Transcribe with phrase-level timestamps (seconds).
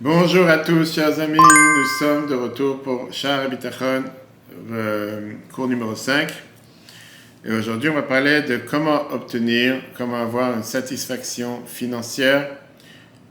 [0.00, 1.40] Bonjour à tous, chers amis.
[1.40, 4.04] Nous sommes de retour pour Shah Abitachon,
[4.70, 6.32] euh, cours numéro 5.
[7.44, 12.48] Et aujourd'hui, on va parler de comment obtenir, comment avoir une satisfaction financière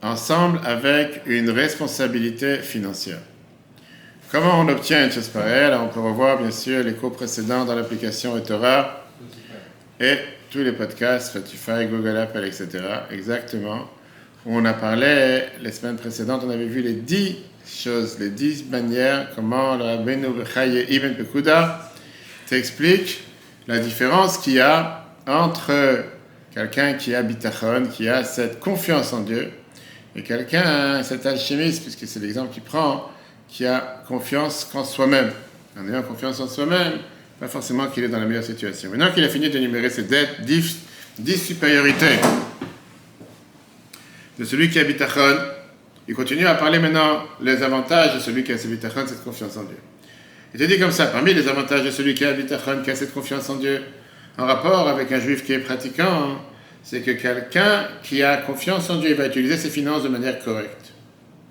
[0.02, 3.22] ensemble avec une responsabilité financière.
[4.30, 5.74] Comment on obtient une chose pareille?
[5.74, 9.06] On peut revoir bien sûr les cours précédents dans l'application Etora
[10.02, 10.18] et
[10.52, 12.84] tous les podcasts, Spotify, Google Apple, etc.
[13.10, 13.88] Exactement
[14.46, 19.30] on a parlé, les semaines précédentes, on avait vu les dix choses, les dix manières,
[19.36, 20.28] comment le Rabbeinu
[20.90, 21.92] Ibn Pekuda
[22.48, 23.22] t'explique
[23.68, 26.06] la différence qu'il y a entre
[26.54, 29.52] quelqu'un qui a bitachon, qui a cette confiance en Dieu,
[30.16, 33.12] et quelqu'un, cet alchimiste, puisque c'est l'exemple qu'il prend,
[33.48, 35.32] qui a confiance qu'en soi-même.
[35.80, 36.94] En ayant confiance en soi-même,
[37.40, 38.90] pas forcément qu'il est dans la meilleure situation.
[38.90, 40.78] Maintenant qu'il a fini d'énumérer ces dix,
[41.20, 42.18] dix supériorités,
[44.40, 45.38] de celui qui habite Achon.
[46.08, 49.64] Il continue à parler maintenant les avantages de celui qui a cette cette confiance en
[49.64, 49.78] Dieu.
[50.54, 52.96] Il te dit comme ça, parmi les avantages de celui qui habite Achon, qui a
[52.96, 53.82] cette confiance en Dieu,
[54.38, 56.40] en rapport avec un juif qui est pratiquant,
[56.84, 60.94] c'est que quelqu'un qui a confiance en Dieu, va utiliser ses finances de manière correcte.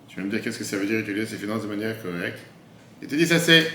[0.09, 2.39] Tu vas me dire qu'est-ce que ça veut dire utiliser ses finances de manière correcte?
[3.03, 3.71] Il te dit ça c'est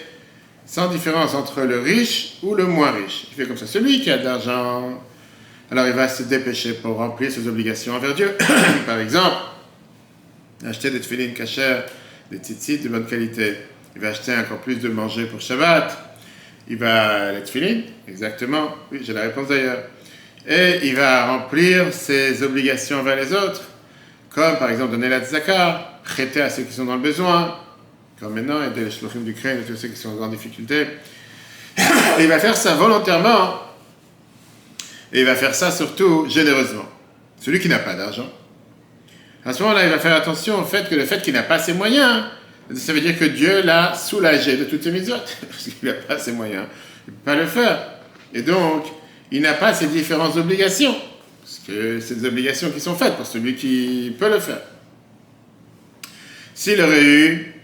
[0.66, 3.28] sans différence entre le riche ou le moins riche.
[3.32, 3.68] Il fait comme ça.
[3.68, 5.04] Celui qui a de l'argent,
[5.72, 8.36] alors il va se dépêcher pour remplir ses obligations envers Dieu.
[8.86, 9.38] Par exemple,
[10.68, 11.86] acheter des tefilines cachères,
[12.30, 13.56] des tzitzit de bonne qualité.
[13.96, 15.98] Il va acheter encore plus de manger pour Shabbat.
[16.68, 18.76] Il va, les tefilines, exactement.
[18.92, 19.84] Oui, j'ai la réponse d'ailleurs.
[20.46, 23.64] Et il va remplir ses obligations envers les autres,
[24.30, 27.58] comme par exemple donner la tzaka, prêter à ceux qui sont dans le besoin,
[28.20, 30.88] comme maintenant aider les shlochim d'Ukraine et tous ceux qui sont en difficulté.
[32.20, 33.71] Il va faire ça volontairement
[35.14, 36.86] et il va faire ça surtout généreusement.
[37.40, 38.30] Celui qui n'a pas d'argent.
[39.44, 41.58] À ce moment-là, il va faire attention au fait que le fait qu'il n'a pas
[41.58, 42.26] ses moyens,
[42.76, 45.24] ça veut dire que Dieu l'a soulagé de toutes ses misères.
[45.50, 46.66] Parce qu'il n'a pas ses moyens.
[47.08, 47.80] Il ne peut pas le faire.
[48.34, 48.86] Et donc,
[49.32, 50.96] il n'a pas ces différentes obligations.
[51.42, 54.62] Parce que c'est des obligations qui sont faites pour celui qui peut le faire.
[56.54, 57.56] S'il aurait eu,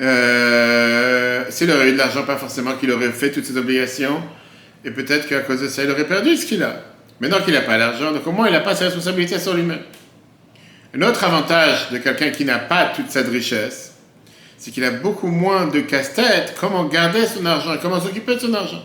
[0.00, 4.22] euh, s'il aurait eu de l'argent, pas forcément qu'il aurait fait toutes ces obligations,
[4.84, 6.76] et peut-être qu'à cause de ça, il aurait perdu ce qu'il a.
[7.20, 9.80] Maintenant qu'il n'a pas l'argent, donc au moins il n'a pas ses responsabilités sur lui-même.
[10.94, 13.94] Un autre avantage de quelqu'un qui n'a pas toute cette richesse,
[14.58, 16.54] c'est qu'il a beaucoup moins de casse-tête.
[16.60, 18.82] Comment garder son argent Comment s'occuper de son argent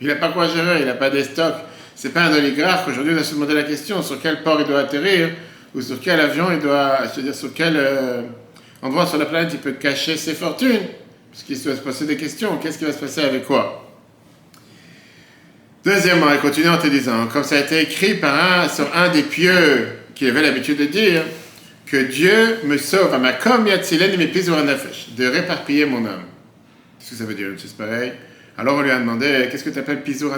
[0.00, 1.56] Il n'a pas quoi gérer, il n'a pas des stocks.
[1.94, 2.86] C'est pas un oligarque.
[2.88, 5.30] Aujourd'hui, on va se demander la question sur quel port il doit atterrir
[5.74, 8.22] ou sur quel avion il doit, je veux dire, sur quel euh,
[8.82, 10.86] endroit sur la planète il peut cacher ses fortunes.
[11.32, 12.56] Parce qu'il doit se poser des questions.
[12.58, 13.87] Qu'est-ce qui va se passer avec quoi?
[15.84, 19.08] Deuxièmement, il continue en te disant, comme ça a été écrit par un, sur un
[19.08, 21.22] des pieux qui avait l'habitude de dire,
[21.86, 26.24] que Dieu me sauve à ma et mes de réparpiller mon âme.
[26.98, 28.12] Qu'est-ce que ça veut dire une chose pareille
[28.58, 30.32] Alors on lui a demandé, qu'est-ce que tu appelles pisur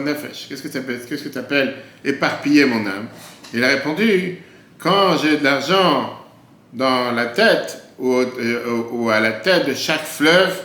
[0.48, 1.74] Qu'est-ce que tu appelles, qu'est-ce que appelles
[2.04, 3.08] éparpiller mon âme
[3.52, 4.38] Il a répondu,
[4.78, 6.24] quand j'ai de l'argent
[6.72, 10.56] dans la tête ou, euh, ou à la tête de chaque fleuve,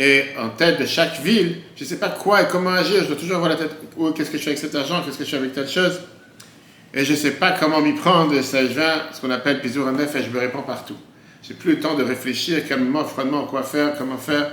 [0.00, 3.08] et en tête de chaque ville, je ne sais pas quoi et comment agir, je
[3.08, 5.24] dois toujours avoir la tête, oh, qu'est-ce que je fais avec cet argent, qu'est-ce que
[5.24, 6.00] je fais avec telle chose,
[6.94, 9.98] et je ne sais pas comment m'y prendre, ça vient, ce qu'on appelle pisur en
[9.98, 10.96] et je me réponds partout.
[11.42, 14.50] J'ai plus le temps de réfléchir calmement, froidement, quoi faire, comment faire.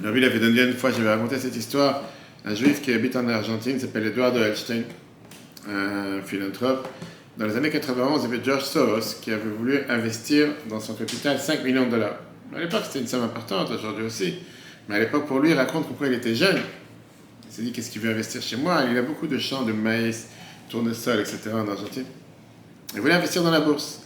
[0.00, 2.02] La ville avait donné une fois, je vais raconter cette histoire,
[2.44, 4.82] un juif qui habite en Argentine, s'appelle Eduardo Elstein,
[5.68, 6.86] un philanthrope.
[7.36, 10.94] Dans les années 91, il y avait George Soros qui avait voulu investir dans son
[10.94, 12.18] capital 5 millions de dollars.
[12.52, 14.34] À l'époque, c'était une somme importante, aujourd'hui aussi.
[14.88, 16.58] Mais à l'époque, pour lui, il raconte pourquoi il était jeune.
[17.48, 18.82] Il s'est dit, qu'est-ce qu'il veut investir chez moi?
[18.90, 20.28] Il a beaucoup de champs de maïs,
[20.68, 21.50] tournesol, etc.
[21.54, 22.04] en Argentine.
[22.94, 24.02] Il voulait investir dans la bourse,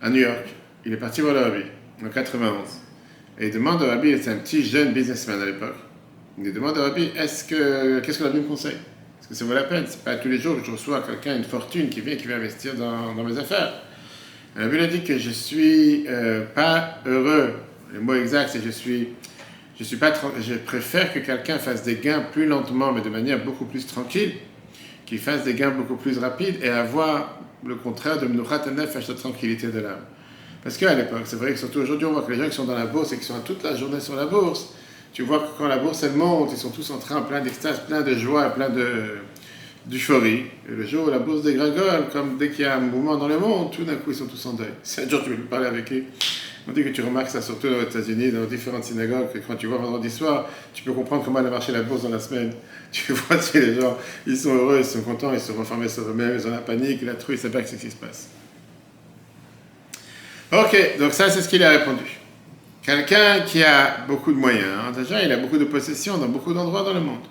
[0.00, 0.46] à New York.
[0.84, 1.64] Il est parti voir le
[2.04, 2.52] en 91.
[3.38, 5.76] Et il demande au Rabbi, c'est un petit jeune businessman à l'époque.
[6.38, 8.76] Il demande au Rabbi, est-ce que, qu'est-ce que le Rabbi me conseille?
[9.20, 9.84] Est-ce que ça vaut la peine?
[9.86, 12.34] C'est pas tous les jours que je reçois quelqu'un, une fortune qui vient, qui veut
[12.34, 13.74] investir dans, mes affaires.
[14.56, 17.54] Le Rabbi a dit que je suis euh, pas heureux
[17.92, 19.08] le mot exact, c'est je suis,
[19.78, 23.44] je suis pas, je préfère que quelqu'un fasse des gains plus lentement, mais de manière
[23.44, 24.32] beaucoup plus tranquille,
[25.04, 29.14] qu'il fasse des gains beaucoup plus rapides et avoir le contraire de Mnuchat Nefesh, la
[29.14, 30.00] tranquillité de l'âme.
[30.62, 32.64] Parce qu'à l'époque, c'est vrai que surtout aujourd'hui, on voit que les gens qui sont
[32.64, 34.74] dans la bourse et qui sont toute la journée sur la bourse,
[35.12, 37.80] tu vois que quand la bourse elle monte, ils sont tous en train, plein d'extase,
[37.86, 39.16] plein de joie, plein de
[39.84, 40.44] d'euphorie.
[40.68, 43.26] Et le jour où la bourse dégringole, comme dès qu'il y a un mouvement dans
[43.26, 44.72] le monde, tout d'un coup ils sont tous en deuil.
[44.84, 46.04] C'est un jour tu veux parler avec eux.
[46.68, 49.66] On dit que tu remarques ça surtout aux États-Unis, dans différentes synagogues, que quand tu
[49.66, 52.52] vois vendredi soir, tu peux comprendre comment elle a marché la bourse dans la semaine.
[52.92, 56.02] Tu vois, tu les gens, ils sont heureux, ils sont contents, ils se renfermés sur
[56.02, 58.28] eux-mêmes, ils ont la panique, la truie, ils savent pas ce qui se passe.
[60.52, 62.04] Ok, donc ça, c'est ce qu'il a répondu.
[62.82, 66.52] Quelqu'un qui a beaucoup de moyens, hein, déjà, il a beaucoup de possessions dans beaucoup
[66.52, 67.22] d'endroits dans le monde.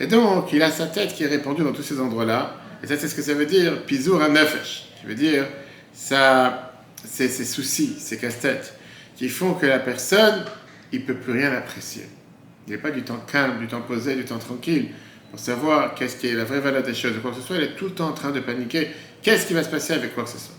[0.00, 2.56] Et donc, il a sa tête qui est répandue dans tous ces endroits-là.
[2.82, 4.86] Et ça, c'est ce que ça veut dire, pizour à nefesh.
[5.00, 5.46] Qui veut dire,
[5.92, 6.73] ça,
[7.06, 8.74] c'est ses soucis, ses casse-têtes,
[9.16, 10.44] qui font que la personne,
[10.92, 12.06] il ne peut plus rien apprécier.
[12.66, 14.88] Il n'y a pas du temps calme, du temps posé, du temps tranquille
[15.30, 17.56] pour savoir qu'est-ce qui est la vraie valeur des choses, quoi que ce soit.
[17.56, 18.88] Il est tout le temps en train de paniquer.
[19.22, 20.54] Qu'est-ce qui va se passer avec quoi que ce soit?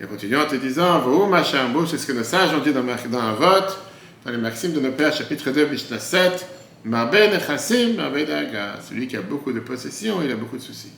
[0.00, 2.82] Et continue en te disant, vous, machin, c'est ce que nos sages ont dit dans,
[2.82, 3.78] dans un vote,
[4.24, 6.46] dans les maximes de nos pères, chapitre 2, Mishnah 7.
[6.84, 8.80] Marben Chassim, Daga.
[8.88, 10.90] Celui qui a beaucoup de possessions, il a beaucoup de soucis.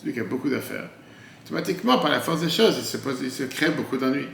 [0.00, 0.88] Celui qui a beaucoup d'affaires.
[1.48, 4.26] Automatiquement, par la force des choses, il se, crée beaucoup d'ennuis.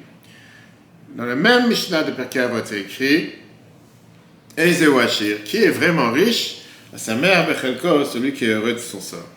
[1.14, 3.34] Dans le même Mishnah de Perkei Avot, c'est écrit
[4.56, 6.62] Ezewashir, qui est vraiment riche,
[6.92, 9.28] à sa mère Bechelko, celui qui est heureux de son sort.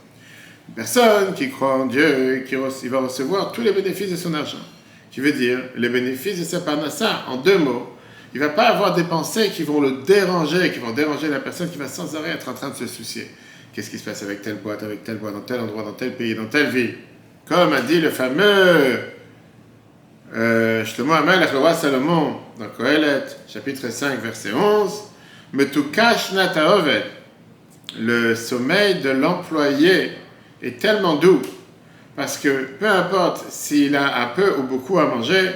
[0.69, 2.55] Une personne qui croit en Dieu, qui
[2.87, 4.57] va recevoir tous les bénéfices de son argent.
[5.11, 7.95] Qui veut dire les bénéfices de sa parnassa, en deux mots.
[8.33, 11.39] Il ne va pas avoir des pensées qui vont le déranger, qui vont déranger la
[11.39, 13.27] personne qui va sans arrêt être en train de se soucier.
[13.71, 16.15] Qu'est-ce qui se passe avec telle boîte, avec telle boîte, dans tel endroit, dans tel
[16.15, 16.95] pays, dans telle ville?
[17.47, 18.99] Comme a dit le fameux
[20.35, 24.91] euh, Shlomo Amelech, le roi Salomon, dans Kohelet, chapitre 5, verset 11,
[25.53, 27.05] Metukash Nataovet,
[27.97, 30.11] le sommeil de l'employé
[30.61, 31.41] est tellement doux,
[32.17, 35.49] parce que peu importe s'il a un peu ou beaucoup à manger,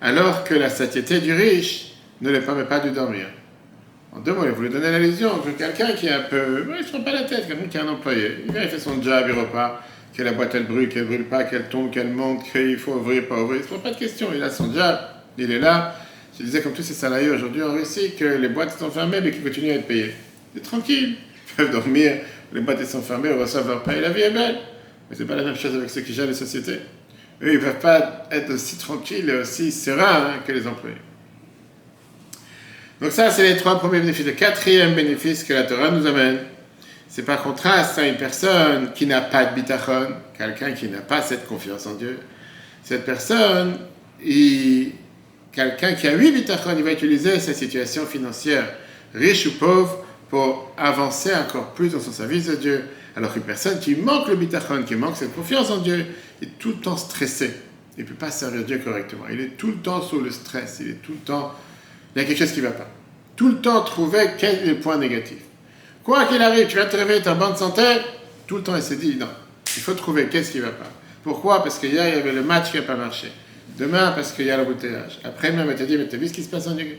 [0.00, 3.26] alors que la satiété du riche ne lui permet pas de dormir.
[4.12, 6.66] En deux mots, il voulait donner l'allusion que quelqu'un qui est un peu.
[6.68, 8.44] il ne se prend pas la tête, quelqu'un qui est un employé.
[8.46, 9.82] Il vient, il fait son job, il repart,
[10.20, 13.26] que la boîte elle brûle, qu'elle brûle pas, qu'elle tombe, qu'elle monte, qu'il faut ouvrir,
[13.26, 13.62] pas ouvrir.
[13.62, 14.28] Prend pas de question.
[14.34, 14.96] Il a son job,
[15.38, 15.96] il est là.
[16.38, 19.30] Je disais, comme tous ces salariés aujourd'hui en Russie, que les boîtes sont fermées, mais
[19.30, 20.12] qu'ils continuent à être payés.
[20.54, 21.16] C'est tranquille.
[21.48, 22.18] Ils peuvent dormir,
[22.52, 24.56] les boîtes sont fermées, on reçoit leur paye, la vie est belle.
[25.08, 26.80] Mais ce n'est pas la même chose avec ceux qui gèrent les sociétés.
[27.42, 30.96] Eux, ils ne peuvent pas être aussi tranquilles et aussi sereins hein, que les employés.
[33.00, 34.26] Donc ça, c'est les trois premiers bénéfices.
[34.26, 36.40] Le quatrième bénéfice que la Torah nous amène,
[37.10, 41.20] c'est par contraste à une personne qui n'a pas de bitachon, quelqu'un qui n'a pas
[41.20, 42.20] cette confiance en Dieu.
[42.84, 43.78] Cette personne,
[44.20, 48.64] quelqu'un qui a huit bitachon, il va utiliser sa situation financière,
[49.12, 52.84] riche ou pauvre, pour avancer encore plus dans son service de Dieu.
[53.16, 56.06] Alors qu'une personne qui manque le bitachon, qui manque cette confiance en Dieu,
[56.40, 57.50] est tout le temps stressé.
[57.98, 59.24] Il ne peut pas servir Dieu correctement.
[59.28, 60.78] Il est tout le temps sous le stress.
[60.80, 61.52] Il est tout le temps.
[62.14, 62.88] Il y a quelque chose qui ne va pas.
[63.34, 65.38] Tout le temps trouver quel est le point négatif.
[66.04, 67.82] Quoi qu'il arrive, tu vas te réveiller, en bonne santé,
[68.46, 69.28] tout le temps il s'est dit non.
[69.76, 70.90] Il faut trouver qu'est-ce qui ne va pas?
[71.22, 71.62] Pourquoi?
[71.62, 73.30] Parce qu'hier il y avait le match qui n'a pas marché.
[73.78, 75.20] Demain, parce qu'il y a l'embouteillage.
[75.24, 76.98] Après, même, il t'a dit mais tu as vu ce qui se passe en Dieu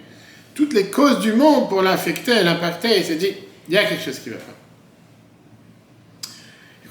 [0.56, 3.34] Toutes les causes du monde pour l'infecter, l'impacter, il s'est dit
[3.68, 4.54] il y a quelque chose qui ne va pas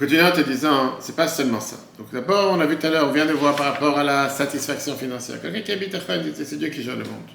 [0.00, 1.76] continue en te disant, c'est pas seulement ça.
[1.98, 4.02] Donc d'abord, on a vu tout à l'heure, on vient de voir par rapport à
[4.02, 5.42] la satisfaction financière.
[5.42, 7.28] Quelqu'un qui habite à Khalid, c'est Dieu qui gère le monde.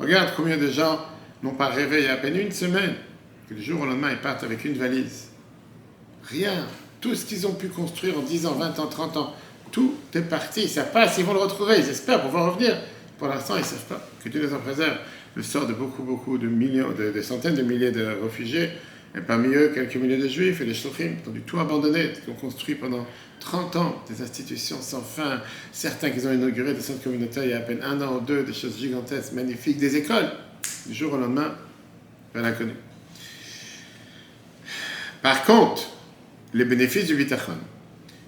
[0.00, 0.98] Regarde combien de gens
[1.42, 2.94] n'ont pas rêvé il y a à peine une semaine
[3.48, 5.28] que le jour au lendemain ils partent avec une valise.
[6.24, 6.66] Rien.
[7.00, 9.34] Tout ce qu'ils ont pu construire en 10 ans, 20 ans, 30 ans,
[9.70, 10.62] tout est parti.
[10.62, 11.76] Ils ne savent pas s'ils vont le retrouver.
[11.78, 12.76] Ils espèrent pouvoir revenir.
[13.18, 14.08] Pour l'instant, ils ne savent pas.
[14.22, 14.98] Que Dieu les en préserve.
[15.34, 18.70] Le sort de beaucoup, beaucoup de millions, de, centaines de milliers de réfugiés
[19.16, 22.12] et parmi eux, quelques milliers de juifs et les shlochim qui ont dû tout abandonner,
[22.12, 23.06] qui ont construit pendant
[23.40, 25.40] 30 ans des institutions sans fin.
[25.72, 28.20] Certains qui ont inauguré des centres communautaires il y a à peine un an ou
[28.20, 30.30] deux, des choses gigantesques, magnifiques, des écoles.
[30.86, 31.54] Du jour au lendemain,
[32.34, 32.72] vers l'inconnu.
[35.22, 35.82] Par contre,
[36.54, 37.58] les bénéfices du bitachon,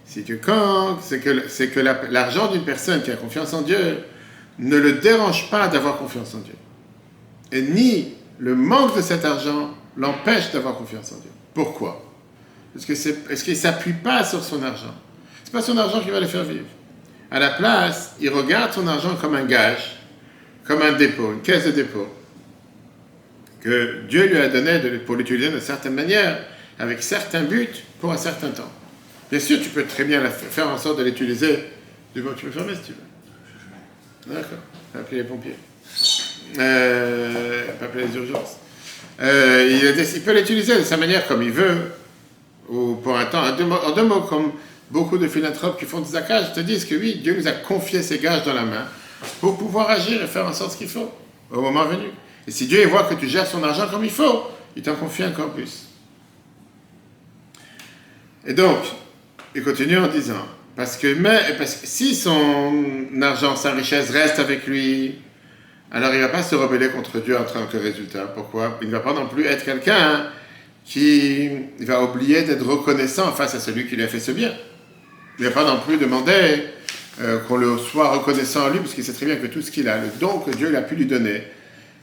[0.04, 1.75] c'est que quand, c'est que, c'est
[2.11, 3.99] l'argent d'une personne qui a confiance en Dieu
[4.59, 6.54] ne le dérange pas d'avoir confiance en Dieu.
[7.52, 11.30] Et ni le manque de cet argent l'empêche d'avoir confiance en Dieu.
[11.54, 12.04] Pourquoi?
[12.73, 14.94] Parce que c'est, parce qu'il s'appuie pas sur son argent.
[15.44, 16.66] Ce n'est pas son argent qui va le faire vivre.
[17.30, 20.00] À la place, il regarde son argent comme un gage,
[20.64, 22.09] comme un dépôt, une caisse de dépôt,
[23.61, 26.40] que Dieu lui a donné pour l'utiliser d'une certaine manière,
[26.80, 27.68] avec certains buts,
[28.00, 28.70] pour un certain temps.
[29.30, 31.58] Bien sûr, tu peux très bien faire en sorte de l'utiliser.
[32.14, 34.34] Tu peux fermer si tu veux.
[34.34, 34.58] D'accord.
[34.94, 35.56] Appeler les pompiers.
[36.58, 38.56] Euh, appeler les urgences.
[39.20, 41.92] Euh, il, peut l'utiliser de sa manière comme il veut,
[42.70, 43.44] ou pour un temps.
[43.44, 43.54] En
[43.92, 44.52] deux, mots, comme
[44.90, 48.02] beaucoup de philanthropes qui font des accages te disent que oui, Dieu nous a confié
[48.02, 48.87] ses gages dans la main
[49.40, 51.12] pour pouvoir agir et faire en sorte qu'il faut
[51.52, 52.06] au moment venu.
[52.49, 54.44] Et si Dieu voit que tu gères son argent comme il faut,
[54.75, 55.89] il t'en confie encore plus.
[58.47, 58.78] Et donc,
[59.54, 62.85] il continue en disant, parce que, mais, parce que si son
[63.20, 65.16] argent, sa richesse reste avec lui,
[65.90, 68.26] alors il ne va pas se rebeller contre Dieu en tant que résultat.
[68.35, 68.78] Pourquoi?
[68.80, 70.26] Il ne va pas non plus être quelqu'un
[70.85, 74.52] qui va oublier d'être reconnaissant face à celui qui lui a fait ce bien.
[75.38, 76.64] Il ne va pas non plus demander
[77.20, 79.70] euh, qu'on le soit reconnaissant en lui, parce qu'il sait très bien que tout ce
[79.70, 81.42] qu'il a, le don que Dieu a pu lui donner,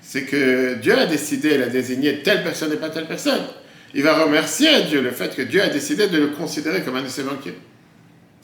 [0.01, 3.41] c'est que Dieu a décidé, il a désigné telle personne et pas telle personne.
[3.93, 7.01] Il va remercier Dieu le fait que Dieu a décidé de le considérer comme un
[7.01, 7.57] de ses banquiers.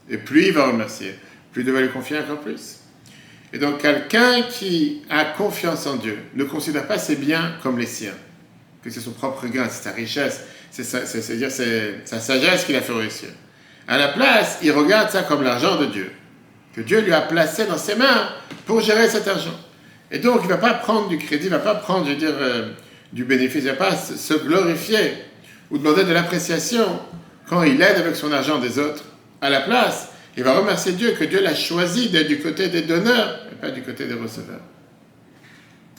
[0.09, 1.15] Et plus il va remercier,
[1.51, 2.77] plus Dieu va lui confier encore plus.
[3.51, 7.85] Et donc quelqu'un qui a confiance en Dieu ne considère pas ses biens comme les
[7.85, 8.15] siens,
[8.83, 13.29] que c'est son propre gain, c'est sa richesse, c'est sa sagesse qui l'a fait réussir.
[13.87, 16.11] À la place, il regarde ça comme l'argent de Dieu,
[16.73, 18.29] que Dieu lui a placé dans ses mains
[18.65, 19.59] pour gérer cet argent.
[20.09, 22.11] Et donc il ne va pas prendre du crédit, il ne va pas prendre, je
[22.11, 22.71] veux dire, euh,
[23.11, 25.13] du bénéfice, il ne va pas se glorifier
[25.73, 26.85] ou demander de l'appréciation
[27.49, 29.03] quand il aide avec son argent des autres.
[29.41, 32.83] À la place, il va remercier Dieu que Dieu l'a choisi d'être du côté des
[32.83, 34.61] donneurs et pas du côté des receveurs.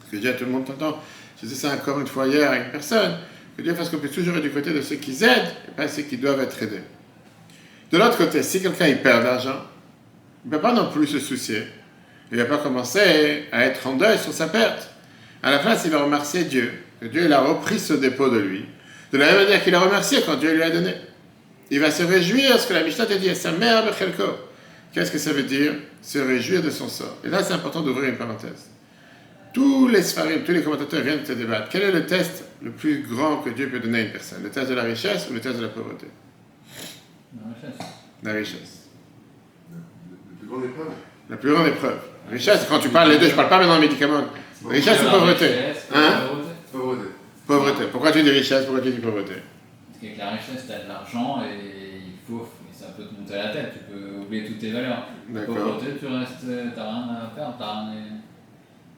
[0.07, 1.02] Ce que je dis à tout le monde temps,
[1.37, 3.19] je disais ça encore une fois hier une personne,
[3.57, 5.88] que Dieu fasse qu'on puisse toujours être du côté de ceux qui aident et pas
[5.88, 6.83] ceux qui doivent être aidés.
[7.90, 9.61] De l'autre côté, si quelqu'un il perd l'argent,
[10.45, 11.64] il ne peut pas non plus se soucier.
[12.31, 14.88] Il ne va pas commencer à être en deuil sur sa perte.
[15.43, 18.38] À la place, il va remercier Dieu, que Dieu il a repris ce dépôt de
[18.38, 18.66] lui,
[19.14, 20.92] de la même manière qu'il a remercié quand Dieu lui a donné.
[21.71, 23.85] Il va se réjouir, ce que la Mishnah te dit, à sa mère,
[24.92, 25.73] Qu'est-ce que ça veut dire?
[26.02, 27.18] Se réjouir de son sort.
[27.25, 28.71] Et là, c'est important d'ouvrir une parenthèse.
[29.52, 31.68] Tous les sfarim, tous les commentateurs viennent de se débattre.
[31.71, 34.42] Quel est le test le plus grand que Dieu peut donner à une personne?
[34.42, 36.06] Le test de la richesse ou le test de la pauvreté?
[37.37, 37.87] La richesse.
[38.25, 38.88] La richesse.
[39.71, 40.92] La plus grande épreuve
[41.30, 41.99] La plus grande épreuve.
[42.33, 44.25] Richesse, quand tu parles les deux, je ne parle pas maintenant de médicaments.
[44.68, 45.50] Richesse ou pauvreté
[45.94, 46.23] Hein
[46.73, 47.11] pauvreté.
[47.46, 47.84] Pauvreté.
[47.90, 48.64] Pourquoi tu dis richesse?
[48.64, 49.34] Pourquoi tu dis pauvreté?
[49.34, 53.14] Parce qu'avec la richesse, tu as de l'argent et il faut, et ça peut te
[53.20, 55.06] monter à la tête, tu peux oublier toutes tes valeurs.
[55.32, 55.56] La D'accord.
[55.56, 58.24] pauvreté, tu restes, t'as rien à faire, t'as rien à...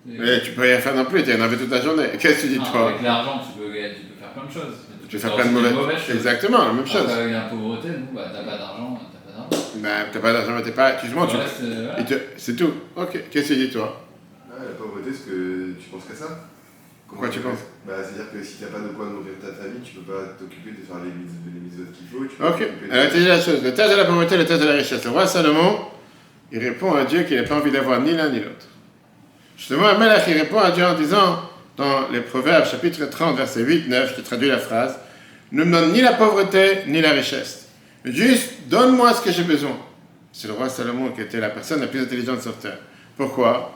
[0.08, 2.04] Mais tu peux rien faire non plus, tu en avais toute la journée.
[2.18, 2.88] Qu'est-ce que tu dis Non, toi?
[2.90, 4.76] Avec l'argent, tu peux, tu peux faire plein de choses.
[5.08, 6.14] Tu peux faire plein de mauvaises choses.
[6.16, 7.06] Exactement, la même chose.
[7.06, 9.66] bah, avec la pauvreté, nous, bah, t'as pas d'argent, t'as pas d'argent.
[9.76, 10.92] Bah, t'as pas d'argent, mais t'es pas.
[10.92, 11.08] Tu.
[11.08, 11.98] Tu restes, euh, voilà.
[11.98, 12.72] il te- C'est tout.
[12.94, 13.18] Ok.
[13.30, 14.04] Qu'est-ce que tu dis toi?
[14.48, 16.26] Ah, la pauvreté, c'est que tu penses qu'à ça?
[17.08, 19.94] Pourquoi tu penses Bah, c'est-à-dire que si t'as pas de quoi nourrir ta famille, tu
[19.94, 21.36] peux pas t'occuper de faire les mises
[21.96, 22.24] qu'il faut.
[22.24, 22.68] Tu Ok.
[22.90, 23.62] Alors, tu dis la chose.
[23.62, 25.04] Le test de la pauvreté, le test de la richesse.
[25.04, 25.78] Le roi Salomon,
[26.50, 28.66] il répond à Dieu qu'il n'a pas envie d'avoir ni l'un ni l'autre.
[29.56, 33.88] Justement, Amelach, il répond à Dieu en disant, dans les Proverbes, chapitre 30, verset 8,
[33.88, 34.98] 9, je te traduis la phrase,
[35.52, 37.68] ne me donne ni la pauvreté ni la richesse.
[38.04, 39.76] Juste, donne-moi ce que j'ai besoin.
[40.32, 42.78] C'est le roi Salomon qui était la personne la plus intelligente sur terre.
[43.16, 43.75] Pourquoi?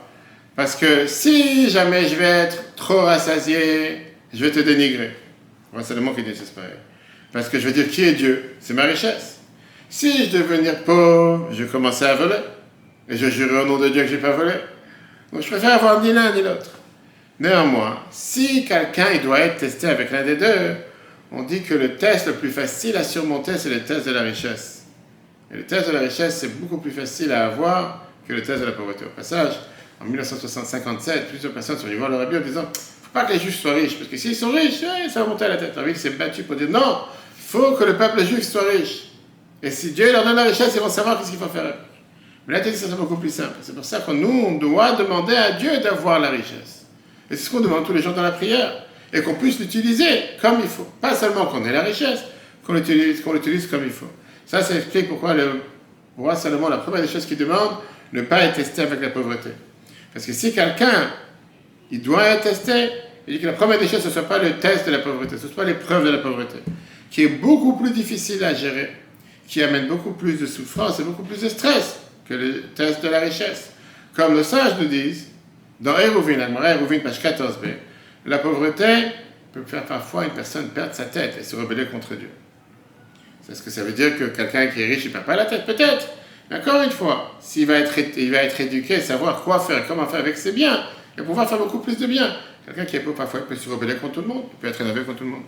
[0.61, 5.09] Parce que si jamais je vais être trop rassasié, je vais te dénigrer.
[5.71, 6.69] Le roi Salomon qui dit c'est pareil.
[7.33, 8.53] Parce que je veux dire, qui est Dieu?
[8.59, 9.39] C'est ma richesse.
[9.89, 12.35] Si je devenir pauvre, je commencer à voler.
[13.09, 14.51] Et je jurerai au nom de Dieu que je n'ai pas volé.
[15.33, 16.69] Donc je préfère avoir ni l'un ni l'autre.
[17.39, 20.75] Néanmoins, si quelqu'un il doit être testé avec l'un des deux,
[21.31, 24.21] on dit que le test le plus facile à surmonter, c'est le test de la
[24.21, 24.83] richesse.
[25.51, 28.61] Et le test de la richesse, c'est beaucoup plus facile à avoir que le test
[28.61, 29.05] de la pauvreté.
[29.05, 29.53] Au passage,
[30.01, 33.39] en 1957, plusieurs personnes sont venues voir le rabbi en disant faut pas que les
[33.39, 35.75] juifs soient riches, parce que s'ils sont riches, ouais, ça va monter à la tête.
[35.75, 36.99] Le rabbi s'est battu pour dire non,
[37.35, 39.11] faut que le peuple juif soit riche.
[39.61, 41.75] Et si Dieu leur donne la richesse, ils vont savoir qu'est-ce qu'il faut faire.
[42.47, 43.55] Mais là, c'est beaucoup plus simple.
[43.61, 46.85] C'est pour ça que nous, on doit demander à Dieu d'avoir la richesse.
[47.29, 48.85] Et c'est ce qu'on demande tous les jours dans la prière.
[49.13, 50.87] Et qu'on puisse l'utiliser comme il faut.
[50.99, 52.21] Pas seulement qu'on ait la richesse,
[52.65, 54.09] qu'on l'utilise, qu'on l'utilise comme il faut.
[54.45, 55.61] Ça, ça explique pourquoi le
[56.17, 57.71] roi Salomon, la première des choses qu'il demande,
[58.13, 59.49] ne pas être testé avec la pauvreté.
[60.13, 61.11] Parce que si quelqu'un,
[61.89, 62.89] il doit être testé,
[63.27, 64.99] il dit que la première des choses, ce ne soit pas le test de la
[64.99, 66.57] pauvreté, ce soit l'épreuve de la pauvreté,
[67.09, 68.91] qui est beaucoup plus difficile à gérer,
[69.47, 73.09] qui amène beaucoup plus de souffrance et beaucoup plus de stress que le test de
[73.09, 73.71] la richesse.
[74.15, 75.23] Comme le sage nous dit,
[75.79, 77.67] dans Hérouvine, Hérouvine, page 14b,
[78.25, 78.85] la pauvreté
[79.53, 82.29] peut faire parfois une personne perdre sa tête et se rebeller contre Dieu.
[83.41, 85.35] C'est ce que ça veut dire que quelqu'un qui est riche, il ne perd pas
[85.35, 86.07] la tête, peut-être.
[86.51, 90.19] Encore une fois, s'il va être, il va être éduqué, savoir quoi faire, comment faire
[90.19, 90.83] avec ses biens,
[91.17, 92.29] et pouvoir faire beaucoup plus de bien.
[92.65, 94.67] Quelqu'un qui est pauvre, parfois, il peut se rebeller contre tout le monde, il peut
[94.67, 95.43] être énervé contre tout le monde.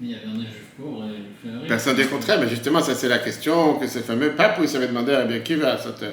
[0.00, 1.68] Mais il y a bien des juifs pauvres et.
[1.68, 4.68] Personne n'est contraire, mais justement, ça c'est la question que ce fameux pape, où il
[4.68, 6.04] s'avait demandé à bien qui va, cet,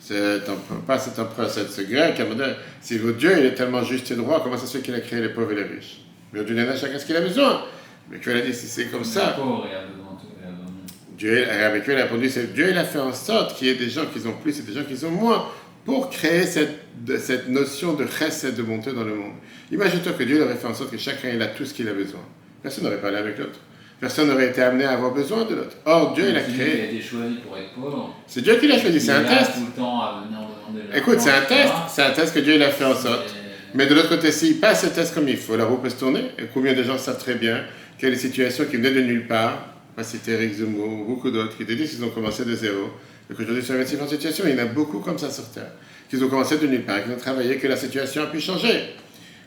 [0.00, 3.54] cet empereur- pas cet empereur, ce grec, qui a demandé si votre Dieu il est
[3.54, 5.62] tellement juste et droit, comment ça se fait qu'il a créé les pauvres et les
[5.62, 6.00] riches?
[6.32, 7.62] Mais Dieu donne à chacun ce qu'il a besoin?
[8.10, 10.50] Mais qu'il a dit, si c'est comme ça, pauvre, a besoin de tout, il a
[10.50, 13.56] besoin de- Dieu, avec eux, il a répondu, c'est Dieu, il a fait en sorte
[13.56, 15.46] qu'il y ait des gens qui ont plus et des gens qui ont moins,
[15.84, 19.34] pour créer cette, de- cette notion de chesed, de bonté dans le monde.
[19.70, 21.86] Imagine-toi que Dieu il aurait fait en sorte que chacun il a tout ce qu'il
[21.88, 22.20] a besoin.
[22.62, 23.60] Personne n'aurait parlé avec l'autre.
[24.00, 25.76] Personne n'aurait été amené à avoir besoin de l'autre.
[25.84, 26.82] Or, Dieu, il a créé.
[26.82, 28.16] a été choisi pour être pauvre.
[28.26, 29.52] C'est Dieu qui l'a choisi, c'est un test.
[29.54, 31.72] tout le temps à venir demander de Écoute, c'est un test.
[31.90, 33.34] C'est un test que Dieu il a fait en sorte.
[33.74, 35.96] Mais de l'autre côté, s'il passe ce test comme il faut, la roue peut se
[35.96, 36.22] tourner.
[36.38, 37.62] Et combien de gens savent très bien
[37.98, 39.69] qu'il y a des situations qui venaient de nulle part,
[40.00, 42.90] pas citer Eric Zemmour, beaucoup d'autres, qui te disent qu'ils ont commencé de zéro,
[43.30, 44.44] et qu'aujourd'hui ils sont investis en situation.
[44.46, 45.72] Il y en a beaucoup comme ça sur Terre,
[46.08, 48.94] qu'ils ont commencé de nulle part, qu'ils ont travaillé, que la situation a pu changer.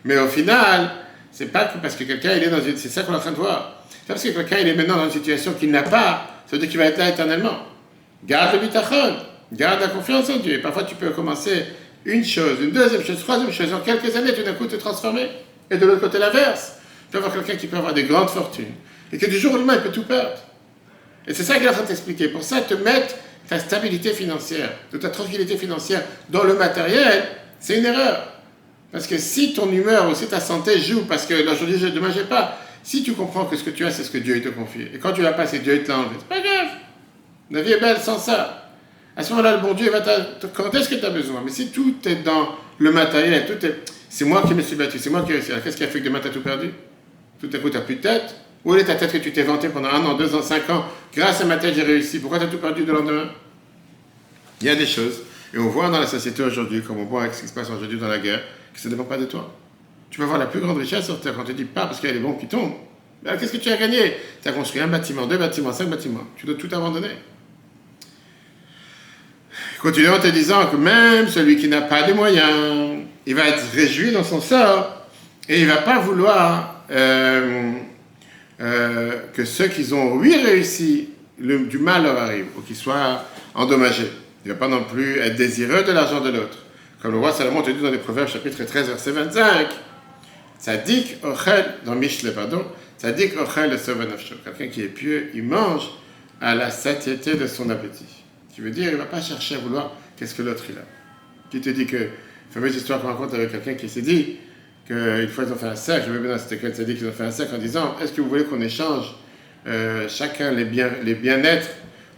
[0.06, 0.92] Mais au final,
[1.32, 2.78] c'est pas que parce que quelqu'un il est dans une.
[2.78, 3.84] C'est ça qu'on est en train de voir.
[3.90, 6.60] C'est parce que quelqu'un il est maintenant dans une situation qu'il n'a pas, ça veut
[6.60, 7.58] dire qu'il va être là éternellement.
[8.24, 9.16] Garde le bitachon,
[9.52, 10.54] garde la confiance en Dieu.
[10.54, 11.66] Et parfois tu peux commencer
[12.06, 15.30] une chose, une deuxième chose, troisième chose, en quelques années, tout d'un coup te transformer.
[15.72, 16.74] Et de l'autre côté, l'inverse.
[17.10, 18.74] Tu peux avoir quelqu'un qui peut avoir des grandes fortunes,
[19.14, 20.38] et que du jour au lendemain, il peut tout perdre.
[21.28, 22.28] Et c'est ça qu'il est en train de t'expliquer.
[22.28, 23.16] Pour ça, te mettre
[23.48, 27.24] ta stabilité financière, de ta tranquillité financière dans le matériel,
[27.60, 28.28] c'est une erreur.
[28.92, 32.12] Parce que si ton humeur ou si ta santé joue, parce que aujourd'hui, je, demain,
[32.14, 34.50] j'ai pas, si tu comprends que ce que tu as, c'est ce que Dieu te
[34.50, 36.68] confie, et quand tu l'as pas, c'est Dieu qui te l'a enlevé, pas grave.
[37.52, 38.72] La vie est belle sans ça.
[39.16, 40.02] À ce moment-là, le bon Dieu va.
[40.54, 41.42] Quand est-ce que tu as besoin?
[41.46, 43.76] Mais si tout est dans le matériel, tout est.
[44.10, 45.52] C'est moi qui me suis battu, c'est moi qui ai réussi.
[45.64, 46.72] Qu'est-ce qui a fait que demain tu as tout perdu?
[47.40, 48.36] Tout à coup, tu n'as plus de tête.
[48.66, 50.86] Où est ta tête que tu t'es vanté pendant un an, deux ans, cinq ans
[51.14, 52.20] Grâce à ma tête, j'ai réussi.
[52.20, 53.30] Pourquoi tu as tout perdu de lendemain
[54.62, 55.22] Il y a des choses,
[55.54, 57.70] et on voit dans la société aujourd'hui, comme on voit avec ce qui se passe
[57.70, 58.42] aujourd'hui dans la guerre,
[58.74, 59.54] que ça ne dépend pas de toi.
[60.10, 62.08] Tu peux avoir la plus grande richesse sur Terre quand tu dis pas parce qu'il
[62.08, 62.76] y a des bombes qui tombent.
[63.24, 64.16] Qu'est-ce que tu as gagné?
[64.42, 66.28] Tu as construit un bâtiment, deux bâtiments, cinq bâtiments.
[66.36, 67.16] Tu dois tout abandonner.
[69.82, 73.64] Continuons en te disant que même celui qui n'a pas de moyens, il va être
[73.74, 75.08] réjoui dans son sort
[75.50, 77.74] et il ne va pas vouloir euh,
[78.64, 84.10] euh, que ceux qui ont, oui, réussi, du mal leur arrive ou qu'ils soient endommagés.
[84.46, 86.60] Il ne va pas non plus être désireux de l'argent de l'autre.
[87.02, 89.68] Comme le roi Salomon te dit dans les Proverbes chapitre 13 verset 25,
[90.62, 92.64] Tzadik ochel, dans Mishle, pardon,
[92.98, 93.78] Tzadik ochel le
[94.46, 95.90] Quelqu'un qui est pieux, il mange
[96.40, 98.24] à la satiété de son appétit.
[98.54, 100.86] Qui veut dire, il ne va pas chercher à vouloir qu'est-ce que l'autre il a.
[101.52, 102.08] Qui te dit que,
[102.52, 104.38] fameuse histoire qu'on raconte avec quelqu'un qui s'est dit
[104.86, 107.12] qu'une fois ils ont fait un cercle, je me souviens c'était quel dit qu'ils ont
[107.12, 109.16] fait un cercle en disant est-ce que vous voulez qu'on échange
[109.66, 111.70] euh, chacun les, bien, les bien-être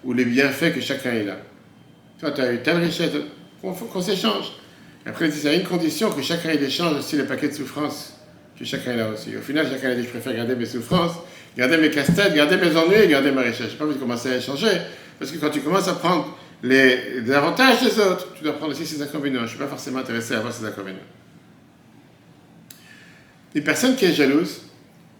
[0.03, 1.37] ou les bienfaits que chacun il a?
[2.19, 3.11] Toi, tu as eu telle richesse,
[3.61, 4.53] qu'on s'échange.
[5.05, 7.53] Après, il dit, il y a une condition que chacun échange aussi les paquets de
[7.53, 8.13] souffrances
[8.57, 9.35] que chacun il a aussi.
[9.35, 11.13] Au final, chacun a dit, je préfère garder mes souffrances,
[11.57, 13.71] garder mes casse-têtes, garder mes ennuis et garder ma richesse.
[13.71, 14.81] Je pas envie de commencer à échanger.
[15.19, 18.85] Parce que quand tu commences à prendre les, avantages des autres, tu dois prendre aussi
[18.85, 19.39] ses inconvénients.
[19.39, 20.99] Je ne suis pas forcément intéressé à avoir ses inconvénients.
[23.55, 24.63] Une personne qui est jalouse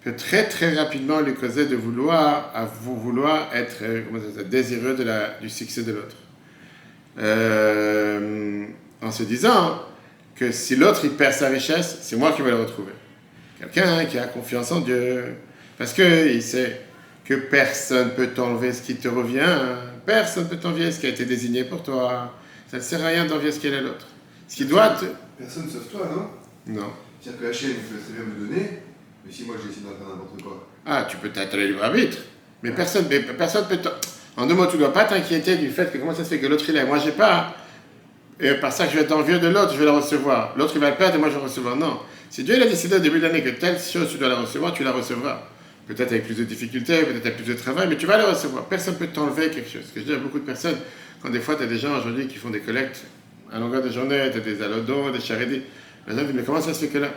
[0.04, 3.84] peut très très rapidement lui causer de vouloir, à vouloir être
[4.50, 6.18] désireux de la, du succès de l'autre.
[7.18, 8.66] Euh,
[9.02, 9.82] en se disant
[10.36, 12.92] que si l'autre il perd sa richesse, c'est moi qui vais le retrouver.
[13.58, 15.38] Quelqu'un qui a confiance en Dieu,
[15.78, 16.82] parce qu'il sait
[17.24, 19.58] que personne ne peut t'enlever ce qui te revient,
[20.06, 22.34] personne ne peut t'envier ce qui a été désigné pour toi.
[22.68, 24.08] Ça ne sert à rien d'envier ce qu'il a l'autre.
[24.50, 25.06] Ce qui doit te...
[25.38, 26.74] Personne sauf toi, non?
[26.82, 26.92] Non.
[27.26, 28.70] C'est-à-dire que la chaîne, peut très bien me donner,
[29.26, 30.68] mais si moi j'ai essayé d'en faire n'importe quoi.
[30.86, 32.20] Ah, tu peux t'être le libre arbitre,
[32.62, 33.80] mais personne ne personne peut
[34.38, 36.38] En deux mots, tu ne dois pas t'inquiéter du fait que comment ça se fait
[36.38, 37.56] que l'autre il a, moi j'ai pas.
[38.40, 40.54] Et par ça que je vais être envieux de l'autre, je vais la recevoir.
[40.56, 41.76] L'autre il va le perdre et moi je vais recevoir.
[41.76, 42.00] Non.
[42.30, 44.74] Si Dieu a décidé au début de l'année que telle chose tu dois la recevoir,
[44.74, 45.50] tu la recevras
[45.88, 48.66] peut-être avec plus de difficultés, peut-être avec plus de travail, mais tu vas le recevoir.
[48.66, 49.82] Personne ne peut t'enlever quelque chose.
[49.88, 50.78] Ce que je dis à beaucoup de personnes,
[51.24, 53.04] quand des fois tu as des gens aujourd'hui qui font des collectes
[53.52, 55.64] à longueur de journée, tu as des alodons, des charités,
[56.14, 57.10] gens disent, mais comment ça se fait que là?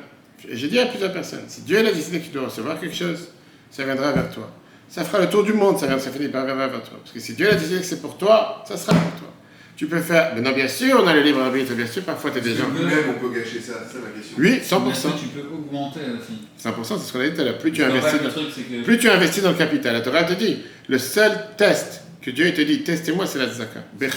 [0.49, 2.95] Et j'ai dit à plusieurs personnes, si Dieu a décidé que tu dois recevoir quelque
[2.95, 3.29] chose,
[3.71, 4.51] ça viendra vers toi.
[4.89, 6.99] Ça fera le tour du monde, ça, vient, ça finit par venir vers toi.
[7.03, 9.29] Parce que si Dieu a décidé que c'est pour toi, ça sera pour toi.
[9.77, 10.33] Tu peux faire.
[10.35, 12.55] Mais non, bien sûr, on a le libre arbitre, bien sûr, parfois tu as des
[12.55, 12.69] gens.
[12.69, 14.37] Nous-mêmes, on peut gâcher ça, c'est ma question.
[14.39, 15.21] Oui, 100%.
[15.21, 16.67] Tu peux augmenter aussi.
[16.67, 17.59] 100%, c'est ce qu'on a dit tout à l'heure.
[17.59, 18.83] Plus tu investis dans...
[18.83, 19.93] Plus tu investis dans le capital.
[19.93, 23.85] La Torah te dit, le seul test que Dieu te dit, testez-moi, c'est la tzaka.
[24.01, 24.09] Si,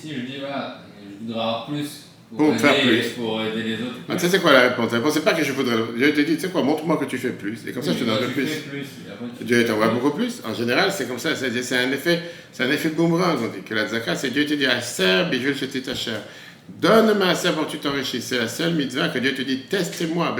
[0.00, 3.08] si, je dis, voilà, je voudrais avoir plus pour, faire plus.
[3.10, 3.94] Pour aider les autres.
[4.08, 4.90] Ah, tu sais, c'est quoi la réponse?
[4.90, 5.76] La réponse, c'est pas que je voudrais.
[5.96, 7.58] Dieu te dit, tu sais quoi, montre-moi que tu fais plus.
[7.66, 8.48] Et comme ça, je te donnerai plus.
[9.42, 10.42] Dieu t'envoie beaucoup plus.
[10.44, 11.36] En général, c'est comme ça.
[11.36, 12.20] C'est un effet,
[12.52, 13.62] c'est un effet boomerang, on dit.
[13.62, 16.20] Que la zaka, c'est Dieu te dit, Aser, bijul ta chair.
[16.80, 18.20] Donne-moi Aser pour que tu t'enrichis.
[18.20, 20.34] C'est la seule mitzvah que Dieu te dit, testez-moi.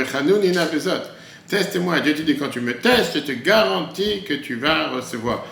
[1.47, 2.01] Teste-moi.
[2.01, 5.47] Dieu te dit, quand tu me testes, je te garantis que tu vas recevoir.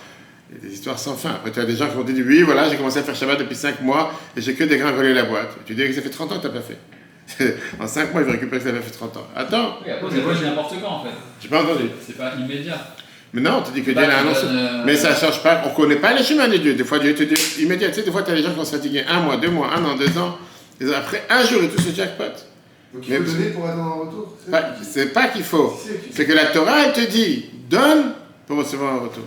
[0.49, 1.31] Il y a des histoires sans fin.
[1.31, 3.15] Après, tu as des gens qui vont te dire Oui, voilà, j'ai commencé à faire
[3.15, 5.57] Shabbat depuis 5 mois et j'ai que dégringolé la boîte.
[5.65, 7.57] Tu dis que ça fait 30 ans que tu n'as pas fait.
[7.79, 9.27] en 5 mois, il va récupérer que ça fait 30 ans.
[9.35, 9.79] Attends.
[9.83, 11.09] Oui, après, c'est n'importe quand en fait.
[11.41, 11.89] J'ai pas entendu.
[12.05, 12.93] C'est pas immédiat.
[13.33, 14.45] Mais non, tu dis que Dieu l'a annoncé.
[14.45, 15.63] Euh, mais ça ne change pas.
[15.65, 16.73] On ne connaît pas les chemins de Dieu.
[16.73, 17.89] Des fois, Dieu te dit immédiat.
[17.89, 19.49] Tu sais, des fois, tu as des gens qui vont se fatiguer un mois, deux
[19.49, 20.37] mois, un an, deux ans.
[20.79, 22.23] Et après un jour, ils touchent le jackpot.
[22.93, 24.37] Donc il faut donner pour avoir un retour
[24.83, 25.77] C'est pas qu'il faut.
[26.11, 28.13] C'est que la Torah, elle te dit donne
[28.47, 29.23] pour recevoir un retour.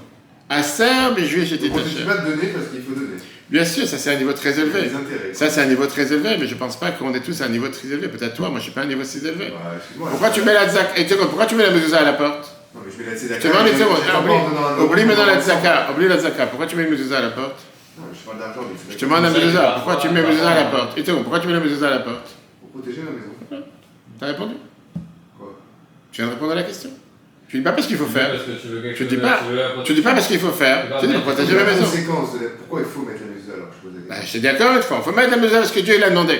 [0.50, 1.80] À Serbe et juillet, j'étais taché.
[1.82, 3.16] On ne peut pas donner parce qu'il faut donner.
[3.50, 4.90] Bien sûr, ça c'est un niveau très élevé.
[5.32, 7.46] Ça c'est un niveau très élevé, mais je ne pense pas qu'on est tous à
[7.46, 8.08] un niveau très élevé.
[8.08, 9.52] Peut-être toi, moi je ne suis pas à un niveau si élevé.
[9.98, 12.98] pourquoi, tu mets la pourquoi tu mets la mezouza à la porte Non, mais je
[13.02, 13.16] mets la.
[13.16, 15.88] Je te je- je Ah, t'en Oublie, un- oublie maintenant la un- tzaka.
[15.92, 16.46] Oublie la tzaka.
[16.46, 17.56] Pourquoi tu mets une mezuzah à la porte
[17.98, 20.64] Non, je parle d'argent, Je te demande la Pourquoi tu mets la mezuzah à la
[20.70, 22.28] porte Et toi, pourquoi tu mets la mezuzah à la porte
[22.60, 23.64] Pour protéger ma maison.
[24.20, 24.54] T'as répondu
[25.38, 25.58] Quoi?
[26.12, 26.90] Tu viens de répondre à la question.
[27.48, 28.30] Tu dis pas parce qu'il faut faire.
[28.60, 29.40] Tu veux Tu dis pas.
[29.48, 30.84] veux la Tu dis pas parce qu'il faut faire.
[31.00, 31.80] Tu dis pour protéger ma la maison.
[31.82, 34.96] la- Pourquoi il faut mettre la maison alors Je la Bah, dis encore une fois,
[35.00, 36.38] il faut mettre la mezuzah parce que Dieu l'a demandé.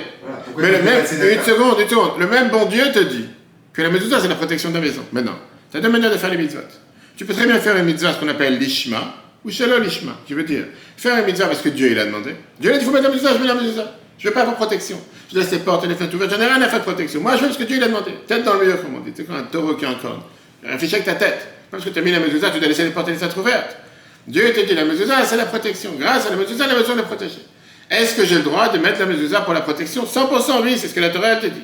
[0.59, 3.27] Mais le même, la une seconde, une seconde, le même bon Dieu te dit
[3.73, 5.03] que la mezuzah c'est la protection de la maison.
[5.13, 5.39] Maintenant,
[5.71, 6.61] tu as deux manières de faire les mitzvot.
[7.17, 10.35] Tu peux très bien faire une mitzvah, ce qu'on appelle l'ishma, ou shalom l'ishma, qui
[10.35, 10.65] veut dire
[10.99, 12.35] faire une mitzvah parce que Dieu il a demandé.
[12.61, 13.95] Dieu a dit, il faut mettre la mezuzah, je mets la mezuzah.
[14.19, 15.01] Je veux pas avoir protection.
[15.33, 17.21] Je laisse les portes et les fenêtres ouvertes, j'en ai rien à faire de protection.
[17.23, 18.11] Moi je veux parce que Dieu il a demandé.
[18.27, 19.13] Tête dans le mur, comme on dit.
[19.17, 20.21] C'est comme un taureau qui est en corne?
[20.65, 21.47] Réfléchis avec ta tête.
[21.71, 23.39] Parce que tu as mis la mezuzah, tu dois laisser les portes et les fenêtres
[23.39, 23.77] ouvertes.
[24.27, 25.93] Dieu te dit, la mezuzah c'est la protection.
[25.99, 27.45] Grâce à la mezuzah, la maison est protégée.
[27.91, 30.89] Est-ce que j'ai le droit de mettre la mezuzah pour la protection 100% oui, c'est
[30.89, 31.63] ce que la Torah te dit.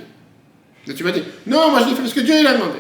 [0.89, 2.79] Et tu m'as dit, non, moi je l'ai fait parce que Dieu il a demandé.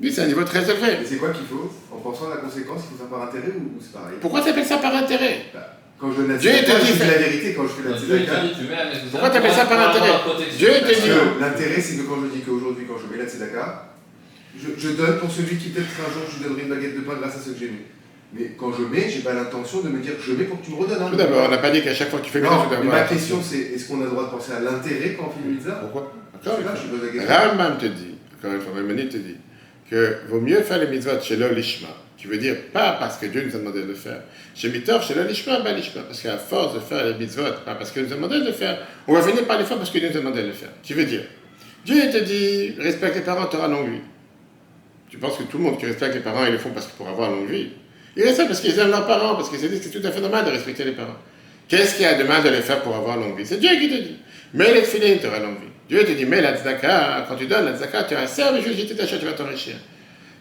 [0.00, 0.98] Oui, c'est un niveau très élevé.
[1.02, 3.52] Et c'est quoi qu'il faut En pensant à la conséquence, il faut faire par intérêt
[3.56, 4.16] ou, c'est pareil?
[4.20, 5.46] Pourquoi tu appelles ça par intérêt?
[5.54, 7.68] Bah, Quand je donne la Dieu te dit je dis fait- la vérité quand je
[7.82, 8.40] fais la tzedaka.
[8.42, 10.12] dit, tu Pourquoi t'appelles ça par intérêt?
[10.58, 13.86] Dieu te dit- l'intérêt, c'est que quand je dis qu'aujourd'hui, quand je mets la tzedaka,
[14.58, 17.00] je, je donne pour celui qui peut-être un jour je lui donnerai une baguette de
[17.00, 17.78] pain grâce à ce que j'ai mis.
[18.36, 20.72] Mais quand je mets, j'ai pas l'intention de me dire je mets pour que tu
[20.72, 21.02] me redonnes.
[21.02, 21.08] hein.
[21.10, 22.78] Tout d'abord, on n'a pas dit qu'à chaque fois que tu fais Non, tu dois
[22.84, 25.30] mais ma question c'est est-ce qu'on a le droit de penser à l'intérêt quand on
[25.30, 26.12] fait une mitzvah Pourquoi?
[26.44, 27.34] Je pose la question.
[27.50, 29.36] Rambam te dit, encore une fois, Maimonides te dit,
[29.90, 31.88] que vaut mieux faire les mitzvot chez l'olishma,
[32.18, 34.20] qui veut dire pas parce que Dieu nous a demandé de le faire.
[34.54, 37.92] Chez Mitor, chez l'olishma, ben l'ishma, parce qu'à force de faire les mitzvot, pas parce
[37.92, 39.98] qu'il nous a demandé de le faire, on va finir par les faire parce que
[39.98, 40.70] Dieu nous a demandé de le faire.
[40.82, 41.22] Qui veut dire,
[41.86, 44.00] Dieu te dit, respecte les parents, tu auras longue vie.
[45.14, 47.06] Tu penses que tout le monde qui respecte les parents, ils le font parce pour
[47.06, 47.68] avoir longue vie?
[48.16, 50.10] Ils respectent parce qu'ils aiment leurs parents, parce qu'ils se disent que c'est tout à
[50.10, 51.14] fait normal de respecter les parents.
[51.68, 53.46] Qu'est-ce qu'il y a de mal de les faire pour avoir longue vie?
[53.46, 54.16] C'est Dieu qui te dit.
[54.54, 55.68] Mais les filines, tu auras longue vie.
[55.88, 58.56] Dieu te dit, mais la tzedaka, quand tu donnes la tzedaka, tu as un serve,
[58.60, 59.76] je vais jeter ta chatte, tu vas t'enrichir.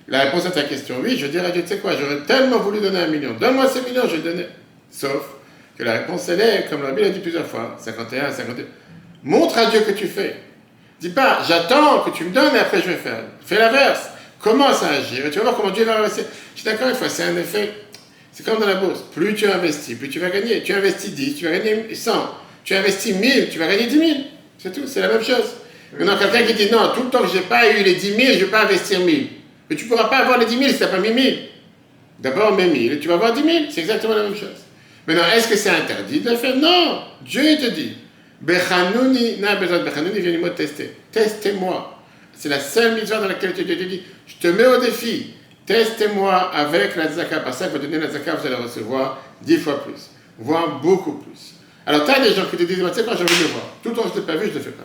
[0.08, 2.58] La réponse à ta question, oui, je dirais à Dieu, tu sais quoi, j'aurais tellement
[2.58, 3.34] voulu donner un million.
[3.40, 4.48] Donne-moi ces millions, je vais le donner.
[4.90, 5.36] Sauf
[5.78, 8.66] que la réponse, elle est, comme la Bible a dit plusieurs fois, 51, 52.
[9.22, 10.36] Montre à Dieu que tu fais.
[11.00, 13.24] Dis pas, j'attends que tu me donnes et après je vais faire.
[13.46, 14.10] Fais l'inverse.
[14.44, 16.26] Commence à agir et tu vas voir comment Dieu va investir.
[16.54, 17.72] Je suis d'accord une fois, c'est un effet.
[18.34, 19.00] C'est comme dans la bourse.
[19.16, 20.62] Plus tu investis, plus tu vas gagner.
[20.64, 22.12] Tu investis 10, tu vas gagner 100.
[22.66, 24.12] Tu investis 1000, tu vas gagner 10 000.
[24.58, 25.46] C'est tout, c'est la même chose.
[25.98, 28.16] Maintenant, quelqu'un qui dit non, tout le temps que je n'ai pas eu les 10
[28.16, 29.28] 000, je ne vais pas investir 1000.
[29.70, 31.40] Mais tu ne pourras pas avoir les 10 000 si tu n'as pas mis 1000.
[32.20, 33.66] D'abord, mets 1000 et tu vas avoir 10 000.
[33.70, 34.50] C'est exactement la même chose.
[35.08, 36.56] Maintenant, est-ce que c'est interdit de le faire?
[36.58, 37.04] Non.
[37.22, 37.94] Dieu te dit.
[38.42, 40.92] Bechanouni, n'a besoin de du mot tester.
[41.14, 41.93] Testez-moi.
[42.36, 45.34] C'est la seule mitzvah dans laquelle Dieu te dit Je te mets au défi.
[45.66, 47.40] Testez-moi avec la zaka.
[47.40, 51.54] Par ça, vous donnez la zaka, vous allez recevoir 10 fois plus, voire beaucoup plus.
[51.86, 53.50] Alors, tu as des gens qui te disent Tu sais quoi, j'ai envie de le
[53.50, 53.64] voir.
[53.82, 54.84] Tout le temps je ne l'ai pas vu, je ne le fais pas.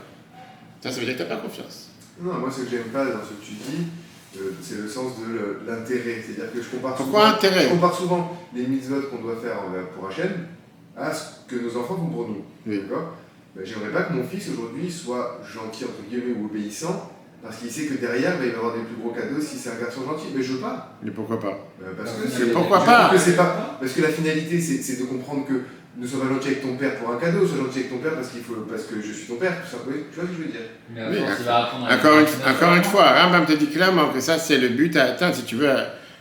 [0.80, 1.88] Ça, ça veut dire que tu n'as pas confiance.
[2.20, 3.86] Non, moi ce que j'aime pas dans ce que tu dis,
[4.38, 6.22] euh, c'est le sens de l'intérêt.
[6.24, 9.60] C'est-à-dire que je compare Pourquoi souvent, intérêt je compare souvent les mitzvot qu'on doit faire
[9.68, 10.46] envers- pour Hachem
[10.96, 12.44] à ce que nos enfants font pour nous.
[12.66, 12.80] Oui.
[12.82, 13.14] D'accord?
[13.56, 17.10] Ben, J'aimerais pas que mon fils aujourd'hui soit gentil entre guillemets ou obéissant
[17.42, 19.80] parce qu'il sait que derrière il va avoir des plus gros cadeaux si c'est un
[19.80, 20.28] garçon gentil.
[20.34, 20.96] Mais je veux pas.
[21.02, 24.02] Mais pourquoi pas Ben, parce que c'est- pourquoi pas trouve que c'est pas parce que
[24.02, 25.54] la finalité c'est c'est de comprendre que
[25.96, 28.14] ne sois pas gentil avec ton père pour un cadeau, sois gentil avec ton père
[28.14, 29.96] parce qu'il faut parce que je suis ton père, tout simplement.
[30.12, 32.90] Tu vois ce que je veux dire Mais Oui, Encore une, encore une ça.
[32.90, 35.68] fois, Rambam te dit clairement que ça, c'est le but à atteindre, si tu veux,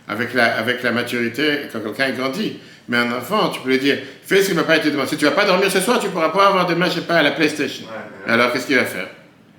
[0.07, 2.59] avec la, avec la maturité, quand quelqu'un grandit.
[2.89, 5.07] Mais un enfant, tu peux lui dire, fais ce que papa te demande.
[5.07, 7.15] Si tu vas pas dormir ce soir, tu pourras pas avoir demain, je sais pas,
[7.17, 7.85] à la PlayStation.
[7.85, 9.09] Ouais, Alors, qu'est-ce qu'il va faire?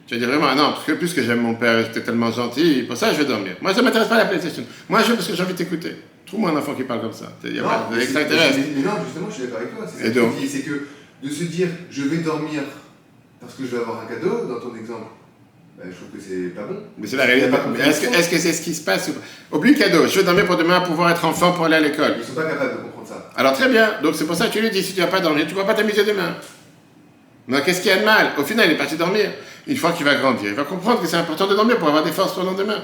[0.09, 2.83] Tu vas dire vraiment, non, parce que plus que j'aime mon père, j'étais tellement gentil,
[2.89, 3.57] pour ça, je vais dormir.
[3.61, 4.65] Moi, ça m'intéresse pas la PlayStation.
[4.89, 5.97] Moi, je veux parce que j'ai envie de t'écouter.
[6.27, 7.27] Trouve-moi un enfant qui parle comme ça.
[7.45, 9.87] Il y a Non, pas mais mais- non, justement, je suis d'accord avec toi.
[9.87, 10.87] C'est je dis, c'est que
[11.23, 12.63] de se dire je vais dormir
[13.41, 15.09] parce que je vais avoir un cadeau, dans ton exemple,
[15.79, 16.77] ben, je trouve que c'est pas bon.
[16.97, 17.51] Mais c'est la réalité.
[18.17, 20.07] Est-ce que c'est ce qui se passe ou- Oublie le cadeau.
[20.07, 22.17] Je veux dormir pour demain pouvoir être enfant pour aller à l'école.
[22.19, 23.31] Ils sont pas capables de comprendre ça.
[23.37, 25.21] Alors très bien, donc c'est pour ça que tu lui dis, si tu vas pas
[25.21, 26.35] dormir, tu ne vas pas t'amuser demain.
[27.65, 28.33] Qu'est-ce qu'il y a de mal?
[28.39, 29.31] Au final, il est parti dormir.
[29.69, 32.03] Une fois qu'il va grandir, il va comprendre que c'est important de dormir pour avoir
[32.03, 32.83] des forces pour le lendemain.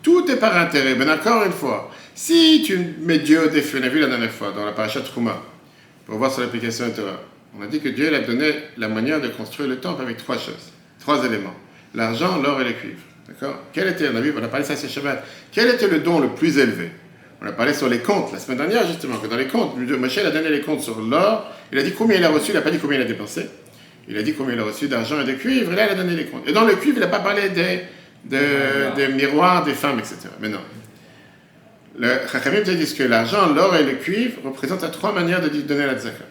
[0.00, 0.94] Tout est par intérêt.
[0.94, 4.30] Mais encore une fois, si tu mets Dieu au défi, on a vu la dernière
[4.30, 5.42] fois dans la paracha Trouma,
[6.06, 7.20] pour voir sur l'application Torah,
[7.58, 10.18] on a dit que Dieu il a donné la manière de construire le temple avec
[10.18, 11.54] trois choses, trois éléments.
[11.94, 13.00] L'argent, l'or et le cuivre.
[13.26, 13.56] D'accord?
[13.72, 14.86] Quel était, on a vu, on a parlé ça ce
[15.50, 16.90] quel était le don le plus élevé?
[17.42, 20.18] On a parlé sur les comptes la semaine dernière, justement, que dans les comptes, Moshe
[20.18, 22.60] a donné les comptes sur l'or, il a dit combien il a reçu, il n'a
[22.60, 23.48] pas dit combien il a dépensé.
[24.08, 25.94] Il a dit combien il a reçu d'argent et de cuivre, et là il a
[25.94, 26.46] donné les comptes.
[26.48, 27.80] Et dans le cuivre, il n'a pas parlé des,
[28.24, 30.16] de- des miroirs, des femmes, etc.
[30.40, 30.60] Mais non.
[31.98, 35.94] Le Chachamim dit que l'argent, l'or et le cuivre représentent trois manières de donner la
[35.94, 36.24] tzaka.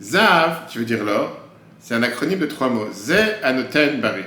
[0.00, 1.38] Zav, qui veut dire l'or,
[1.80, 2.88] c'est un acronyme de trois mots.
[2.92, 4.22] Ze anoten bari.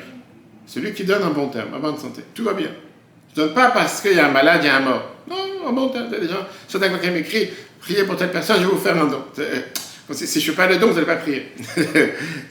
[0.66, 2.22] Celui qui donne un bon terme, en bonne santé.
[2.34, 2.70] Tout va bien.
[3.32, 5.16] Je donne pas parce qu'il y a un malade, il y a un mort.
[5.30, 5.36] Non,
[5.68, 8.78] en bon temps, des gens, certains quelqu'un m'écrit, priez pour telle personne, je vais vous
[8.80, 9.24] faire un don.
[10.12, 11.52] Si je ne fais pas le don, vous n'allez pas prier.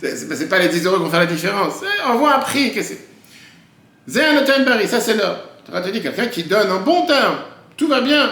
[0.02, 1.74] ce n'est pas les 10 euros qui vont faire la différence.
[2.04, 2.72] Envoie un prix.
[2.82, 4.24] C'est?
[4.24, 5.38] Un Bari, ça c'est l'or.
[5.64, 7.38] Tu te dit quelqu'un qui donne en bon temps,
[7.76, 8.30] tout va bien,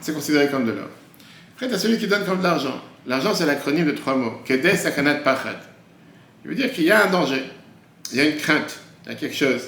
[0.00, 0.88] c'est considéré comme de l'or.
[1.54, 2.80] Après, tu as celui qui donne comme de l'argent.
[3.06, 4.40] L'argent, c'est l'acronyme de trois mots.
[4.46, 5.60] Kedes Sakanat Pachat.
[6.42, 7.42] Il veut dire qu'il y a un danger,
[8.12, 9.62] il y a une crainte, il y a quelque chose.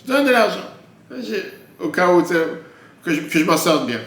[0.00, 0.68] Je donne de l'argent,
[1.80, 4.00] au cas où que je, je m'en sorte bien.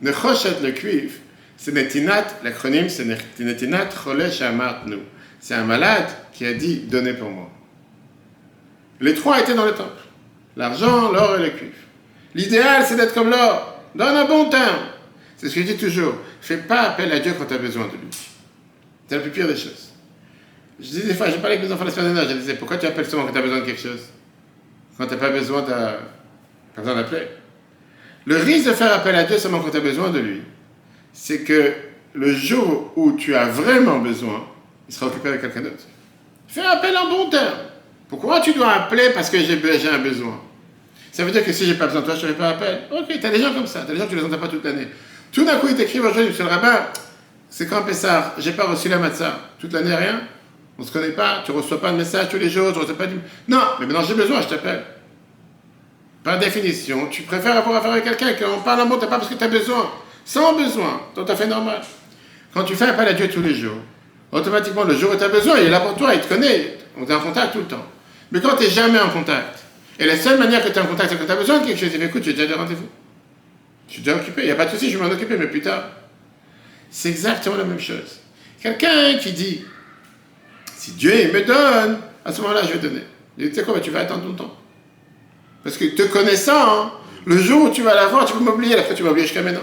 [0.00, 1.12] Ne le cuivre,
[1.62, 3.04] c'est Netinat, l'acronyme c'est
[3.38, 4.42] Netinat Cholesh
[4.86, 4.98] nous.
[5.38, 7.48] C'est un malade qui a dit donnez pour moi.
[9.00, 10.02] Les trois étaient dans le temple
[10.56, 11.72] l'argent, l'or et le cuivre.
[12.34, 14.58] L'idéal c'est d'être comme l'or, donne un bon temps.
[15.36, 16.14] C'est ce que je dis toujours.
[16.40, 18.08] Fais pas appel à Dieu quand tu as besoin de lui.
[19.06, 19.92] C'est la plus pire des choses.
[20.80, 22.76] Je dis des fois, j'ai parlé avec mes enfants la semaine dernière, je disais pourquoi
[22.76, 24.00] tu appelles seulement quand tu as besoin de quelque chose?
[24.98, 27.28] Quand tu n'as pas besoin d'appeler.
[28.24, 30.42] Le risque de faire appel à Dieu seulement quand tu as besoin de lui,
[31.12, 31.72] c'est que
[32.14, 34.46] le jour où tu as vraiment besoin,
[34.88, 35.84] il sera occupé avec quelqu'un d'autre.
[36.48, 37.58] Fais appel en bon terme.
[38.08, 39.54] Pourquoi tu dois appeler parce que j'ai
[39.88, 40.38] un besoin?
[41.10, 42.82] Ça veut dire que si j'ai pas besoin de toi, je ne ferai pas appel.
[42.90, 44.40] Ok, tu as des gens comme ça, tu as des gens qui ne les entendent
[44.40, 44.88] pas toute l'année.
[45.30, 46.86] Tout d'un coup, ils t'écrivent aujourd'hui, monsieur le rabbin,
[47.48, 49.38] c'est quand Pessar, j'ai pas reçu la matzah.
[49.58, 50.22] Toute l'année, rien?
[50.78, 53.06] On se connaît pas, tu reçois pas de message tous les jours, tu reçois pas
[53.06, 53.14] de...
[53.46, 54.82] Non, mais maintenant j'ai besoin, je t'appelle.
[56.24, 59.34] Par définition, tu préfères avoir affaire avec quelqu'un qu'on parle en mot, pas parce que
[59.34, 59.90] tu as besoin
[60.24, 61.80] sans besoin, tout à fait normal.
[62.54, 63.78] Quand tu fais appel à Dieu tous les jours,
[64.30, 66.78] automatiquement, le jour où tu as besoin, il est là pour toi, il te connaît,
[66.98, 67.86] on est en contact tout le temps.
[68.30, 69.64] Mais quand tu n'es jamais en contact,
[69.98, 71.66] et la seule manière que tu es en contact, c'est quand tu as besoin de
[71.66, 72.88] quelque chose, il dit, écoute, j'ai déjà des rendez-vous.
[73.88, 75.48] Je suis déjà occupé, il n'y a pas de souci, je vais m'en occuper, mais
[75.48, 75.84] plus tard.
[76.90, 78.20] C'est exactement la même chose.
[78.62, 79.64] Quelqu'un qui dit,
[80.76, 83.02] si Dieu me donne, à ce moment-là, je vais donner.
[83.38, 84.56] Il tu sais quoi, tu vas attendre ton temps.
[85.64, 86.92] Parce que te connaissant, hein,
[87.24, 89.60] le jour où tu vas l'avoir, tu peux m'oublier, après tu vas oublier jusqu'à maintenant.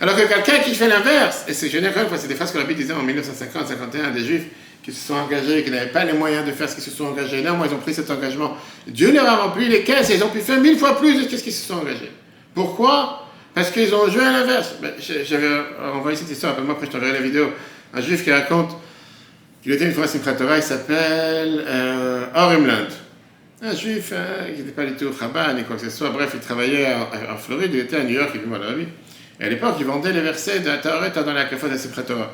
[0.00, 2.92] Alors que quelqu'un qui fait l'inverse, et c'est quand c'est des phrases que Rabbi disait
[2.92, 4.44] en 1950-51 des Juifs
[4.82, 7.06] qui se sont engagés, qui n'avaient pas les moyens de faire ce qu'ils se sont
[7.06, 7.42] engagés.
[7.42, 8.56] Moi, ils ont pris cet engagement.
[8.86, 11.36] Dieu leur a rempli les caisses et ils ont pu faire mille fois plus de
[11.36, 12.12] ce qu'ils se sont engagés.
[12.54, 13.26] Pourquoi?
[13.54, 14.74] Parce qu'ils ont joué à l'inverse.
[14.80, 15.48] Ben, j'avais
[15.92, 17.50] envoyé cette histoire, moi, après je t'enverrai la vidéo.
[17.94, 18.76] Un juif qui raconte
[19.62, 22.88] qu'il était une fois à Simchat il s'appelle euh, Orimland.
[23.62, 26.10] Un juif hein, qui n'était pas du tout Chabad ni quoi que ce soit.
[26.10, 28.86] Bref, il travaillait en, Floride, il était à New York, il vivait dans la vie.
[29.40, 32.32] Et à l'époque, ils vendaient les versets de la Torah dans les akafot de Torah.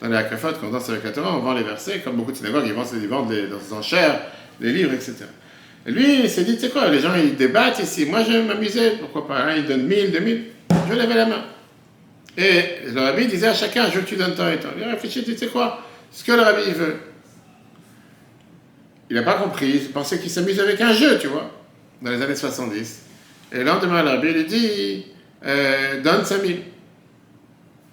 [0.00, 2.32] Dans les akafot, quand on danse avec la Torah, on vend les versets, comme beaucoup
[2.32, 4.20] de synagogues, ils vendent, ils vendent dans enchères,
[4.60, 5.24] des livres, etc.
[5.86, 8.06] Et lui, il s'est dit, tu sais quoi, les gens, ils débattent ici.
[8.06, 10.44] Moi, je vais m'amuser, pourquoi pas, hein, ils donnent 1000, 2000.
[10.70, 11.44] Je vais lever la main.
[12.36, 14.70] Et le rabbi disait à chacun, je veux que tu donnes tant et tant.
[14.76, 16.96] Il a réfléchi, tu sais quoi, ce que le rabbi veut.
[19.10, 21.50] Il n'a pas compris, il pensait qu'il s'amuse avec un jeu, tu vois,
[22.02, 23.02] dans les années 70.
[23.52, 25.06] Et le lendemain, le rabbi lui dit,
[25.44, 26.62] euh, donne 5000.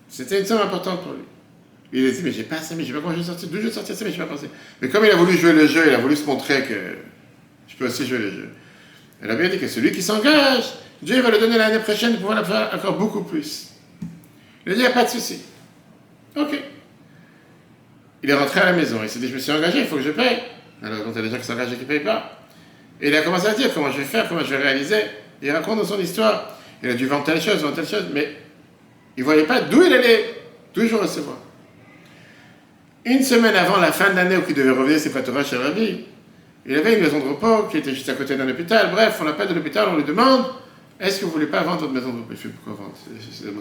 [0.07, 1.23] C'était une somme importante pour lui.
[1.93, 3.57] Il a dit, mais j'ai pas 5000, je sais pas comment je vais sortir, d'où
[3.57, 4.49] je vais sortir 5000, je n'ai pas pensé.
[4.81, 6.95] Mais comme il a voulu jouer le jeu, il a voulu se montrer que
[7.67, 8.49] je peux aussi jouer le jeu.
[9.21, 10.63] Elle a bien dit que celui qui s'engage,
[11.01, 13.69] Dieu va le donner l'année prochaine pour pouvoir le faire encore beaucoup plus.
[14.65, 15.41] Il a dit, il n'y a pas de souci.
[16.37, 16.57] Ok.
[18.23, 19.97] Il est rentré à la maison, il s'est dit, je me suis engagé, il faut
[19.97, 20.39] que je paye.
[20.81, 22.39] Alors, quand il y a des gens qui s'engagent et qui ne payent pas.
[23.01, 25.01] Et il a commencé à dire comment je vais faire, comment je vais réaliser.
[25.41, 28.35] Il raconte dans son histoire il a dû vendre telle chose, vendre telle chose, mais
[29.17, 30.25] il ne voyait pas d'où il allait
[30.73, 31.37] toujours recevoir.
[33.05, 36.05] Une semaine avant la fin de l'année où il devait revenir ses Torah chez Rabbi,
[36.65, 38.91] il avait une maison de repos qui était juste à côté d'un hôpital.
[38.91, 40.45] Bref, on l'appelle de l'hôpital, on lui demande
[40.99, 42.27] Est-ce que vous ne voulez pas vendre votre maison de repos?
[42.31, 42.95] Il fait Pourquoi vendre?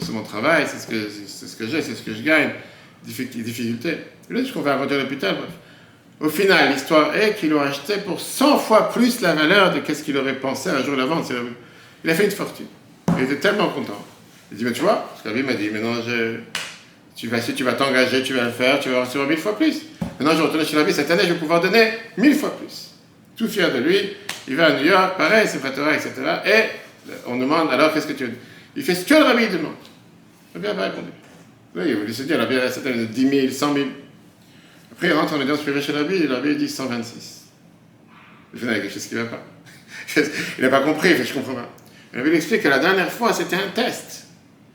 [0.01, 2.51] C'est mon travail, c'est ce que, ce que j'ai, c'est ce que je gagne.
[3.03, 3.97] Difficulté.
[4.29, 5.51] Il a dit qu'on va vendre l'hôpital, bref.
[6.21, 10.03] Au final, l'histoire est qu'il l'a acheté pour 100 fois plus la valeur de ce
[10.03, 11.33] qu'il aurait pensé un jour la vente.
[12.05, 12.67] Il a fait une fortune.
[13.21, 14.03] Il était tellement content.
[14.51, 16.39] Il dit, mais tu vois, parce qu'Abi m'a dit, maintenant, je,
[17.15, 19.57] tu vas, si tu vas t'engager, tu vas le faire, tu vas recevoir mille fois
[19.57, 19.83] plus.
[20.19, 22.91] Maintenant, je retourne chez l'Abi, cette année, je vais pouvoir donner mille fois plus.
[23.37, 24.17] Tout fier de lui,
[24.49, 26.13] il va à New York, pareil, c'est Torah, etc.
[26.47, 28.33] Et on demande, alors, qu'est-ce que tu veux?
[28.75, 29.75] Il fait ce que le Rabbi demande.
[30.55, 31.11] Le Rabbi n'a pas répondu.
[31.77, 33.87] Oui, il voulait se dire, l'Abi a cette année 10 000, 100 000.
[34.93, 37.45] Après, il rentre en audience privée chez l'Abi, et dit 126.
[38.55, 39.43] Il fait, il y a quelque chose qui ne va pas.
[40.59, 41.69] il n'a pas compris, il fait, je comprends pas.
[42.12, 44.27] Je vais expliquer que la dernière fois, c'était un test.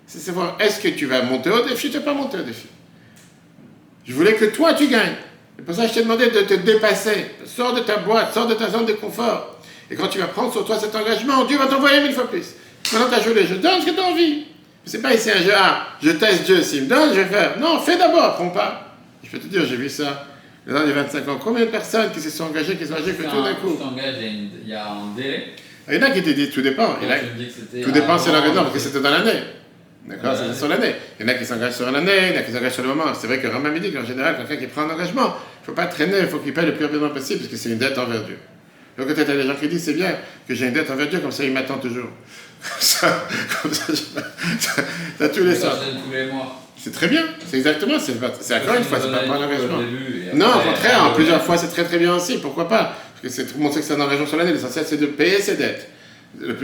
[0.08, 2.68] C'est savoir, est-ce que tu vas monter au défi, tu ne pas monter au défi?
[4.06, 5.16] Je voulais que toi, tu gagnes.
[5.58, 7.32] C'est pour ça je t'ai demandé de te dépasser.
[7.46, 9.60] Sors de ta boîte, sors de ta zone de confort.
[9.90, 12.56] Et quand tu vas prendre sur toi cet engagement, Dieu va t'envoyer mille fois plus.
[12.92, 14.46] Maintenant, tu as joué jeux, donne ce que tu as envie.
[14.86, 17.60] C'est pas ici un jeu, ah, je teste Dieu, s'il me donne, je vais faire.
[17.60, 18.96] Non, fais d'abord, prends pas.
[19.24, 20.28] Je peux te dire, j'ai vu ça
[20.68, 21.40] dans les 25 ans.
[21.44, 23.78] Combien de personnes qui se sont engagées, qui sont engagées que tout d'un coup?
[24.64, 25.56] il y a un délai
[25.88, 26.98] Il y en a qui te disent tout dépend.
[27.02, 29.44] Il y en a- tout dépend c'est la raison, parce que c'était dans l'année.
[30.08, 30.38] D'accord Ouais.
[30.44, 30.96] C'était sur l'année.
[31.20, 32.84] Il y en a qui s'engagent sur l'année, il y en a qui s'engagent sur
[32.84, 33.06] le moment.
[33.20, 35.66] C'est vrai que Rama me dit qu'en général, quelqu'un qui prend un engagement, il ne
[35.66, 37.78] faut pas traîner, il faut qu'il paye le plus rapidement possible, parce que c'est une
[37.80, 38.38] dette envers Dieu.
[38.98, 40.16] Donc peut-être il y a des gens qui disent c'est bien
[40.48, 42.10] que j'ai une dette envers Dieu, comme ça il m'attend toujours.
[42.66, 43.28] Comme ça,
[43.62, 44.82] comme ça, je-
[45.20, 45.80] t'as tous les Ça, sens.
[46.78, 49.78] C'est très bien, c'est exactement, c'est encore une fois, c'est pas un engagement.
[50.34, 52.38] Non, au contraire, en plusieurs fois, c'est très très bien aussi.
[52.40, 52.96] Pourquoi pas?
[53.30, 54.52] C'est tout montrer que c'est un engagement sur l'année.
[54.54, 55.88] L'essentiel, c'est de payer ses dettes.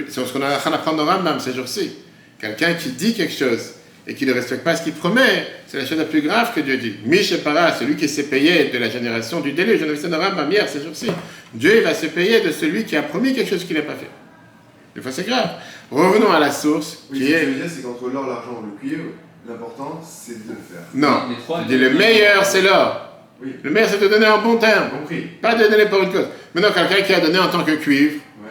[0.09, 1.91] C'est ce qu'on a en train d'apprendre dans Rambam ces jours-ci.
[2.39, 3.73] Quelqu'un qui dit quelque chose
[4.07, 6.59] et qui ne respecte pas ce qu'il promet, c'est la chose la plus grave que
[6.59, 6.95] Dieu dit.
[7.05, 9.81] Mishepara, celui qui s'est payé de la génération du déluge.
[9.85, 11.07] On a vu ça dans Rambam hier ces jours-ci.
[11.53, 13.93] Dieu il va se payer de celui qui a promis quelque chose qu'il n'a pas
[13.95, 14.09] fait.
[14.95, 15.51] Des fois, c'est grave.
[15.89, 17.45] Revenons à la source Oui, qui ce que je est.
[17.45, 19.03] veux dire, c'est qu'entre l'or, l'argent, le cuivre,
[19.47, 20.81] l'important, c'est de le faire.
[20.93, 23.10] Non, Les trois, il dit le meilleur, c'est l'or.
[23.43, 24.89] Oui, Le meilleur, c'est de donner en bon terme.
[24.91, 25.21] compris.
[25.41, 26.27] Pas de donner pour une cause.
[26.53, 28.49] Maintenant, quelqu'un qui a donné en tant que cuivre, Ouais.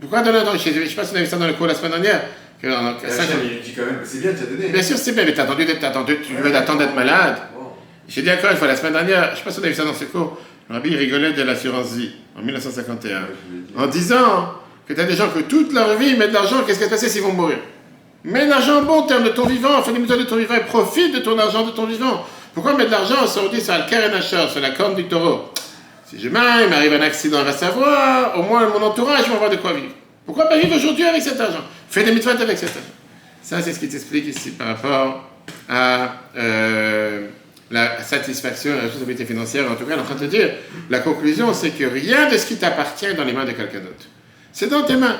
[0.00, 0.58] pourquoi donner en tant que.
[0.58, 2.22] Je ne sais pas si on a vu ça dans le cours la semaine dernière.
[2.60, 4.68] que il dit quand même c'est bien, tu as donné.
[4.68, 7.36] Bien sûr, c'est bien, mais t'as attendu, d'être- attendu, tu veux attendre d'être malade.
[7.56, 7.66] Bon.
[8.08, 9.66] J'ai dit encore une fois la semaine dernière, je ne sais pas si on a
[9.68, 13.56] vu ça dans ce cours, le rabbi rigolait de l'assurance vie en 1951, Ouais, je
[13.56, 13.72] l'ai dit.
[13.76, 14.52] en disant
[14.86, 16.84] que tu as des gens que toute leur vie ils mettent de l'argent, qu'est-ce qui
[16.84, 17.58] va se passer s'ils vont mourir?
[18.22, 20.54] Mets de l'argent en bon terme de ton vivant, fais des mesures de ton vivant
[20.54, 22.24] et profite de ton argent de ton vivant.
[22.54, 25.52] Pourquoi mettre de l'argent on dit, sur le Karen Asher, sur la corne du taureau
[26.06, 29.72] Si demain il m'arrive un accident, va savoir, au moins mon entourage avoir de quoi
[29.72, 29.92] vivre.
[30.26, 31.64] Pourquoi pas vivre aujourd'hui avec cet argent?
[31.88, 32.88] Fais des mitzvot avec cet argent.
[33.42, 35.28] Ça, c'est ce qui t'explique ici par rapport
[35.68, 37.26] à euh,
[37.70, 39.70] la satisfaction et la responsabilité financière.
[39.70, 40.50] En tout cas, elle est en train de te dire,
[40.90, 44.06] la conclusion, c'est que rien de ce qui t'appartient dans les mains de quelqu'un d'autre.
[44.52, 45.18] C'est dans tes mains.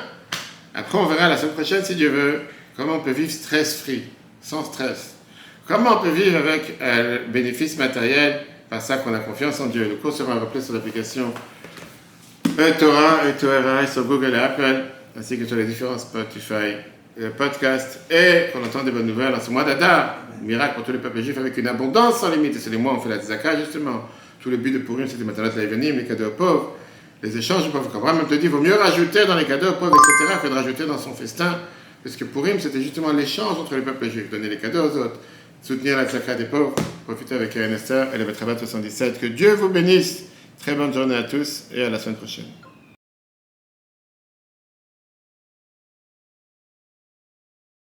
[0.74, 2.42] Après, on verra la semaine prochaine, si Dieu veut,
[2.76, 4.04] comment on peut vivre stress-free,
[4.40, 5.14] sans stress.
[5.72, 9.68] Comment on peut vivre avec euh, le bénéfice matériel par ça qu'on a confiance en
[9.68, 9.86] Dieu?
[9.88, 11.32] Le cours sera rappelé sur l'application
[12.58, 14.82] eTorah et Torah sur Google et Apple,
[15.18, 16.76] ainsi que sur les différents Spotify
[17.18, 18.00] euh, podcasts.
[18.10, 20.16] Et qu'on entend des bonnes nouvelles en ce mois d'Adar.
[20.42, 22.54] Miracle pour tous les peuples juifs avec une abondance sans limite.
[22.54, 24.10] Et c'est les mois où on fait la tzaka, justement.
[24.42, 26.76] Tout le but de Purim, c'était maintenant l'avenir, les cadeaux aux pauvres.
[27.22, 27.90] Les échanges aux pauvres.
[27.90, 30.48] Comme Abraham te dit, il vaut mieux rajouter dans les cadeaux aux pauvres, etc., que
[30.48, 31.56] de rajouter dans son festin.
[32.04, 34.28] Parce que Purim, c'était justement l'échange entre les peuples juifs.
[34.28, 35.18] Donner les cadeaux aux autres.
[35.62, 36.74] Soutenir la tzaka des pauvres.
[37.06, 39.20] Profiter avec Esther et le Betrabat 77.
[39.20, 40.24] Que Dieu vous bénisse.
[40.58, 42.61] Très bonne journée à tous et à la semaine prochaine.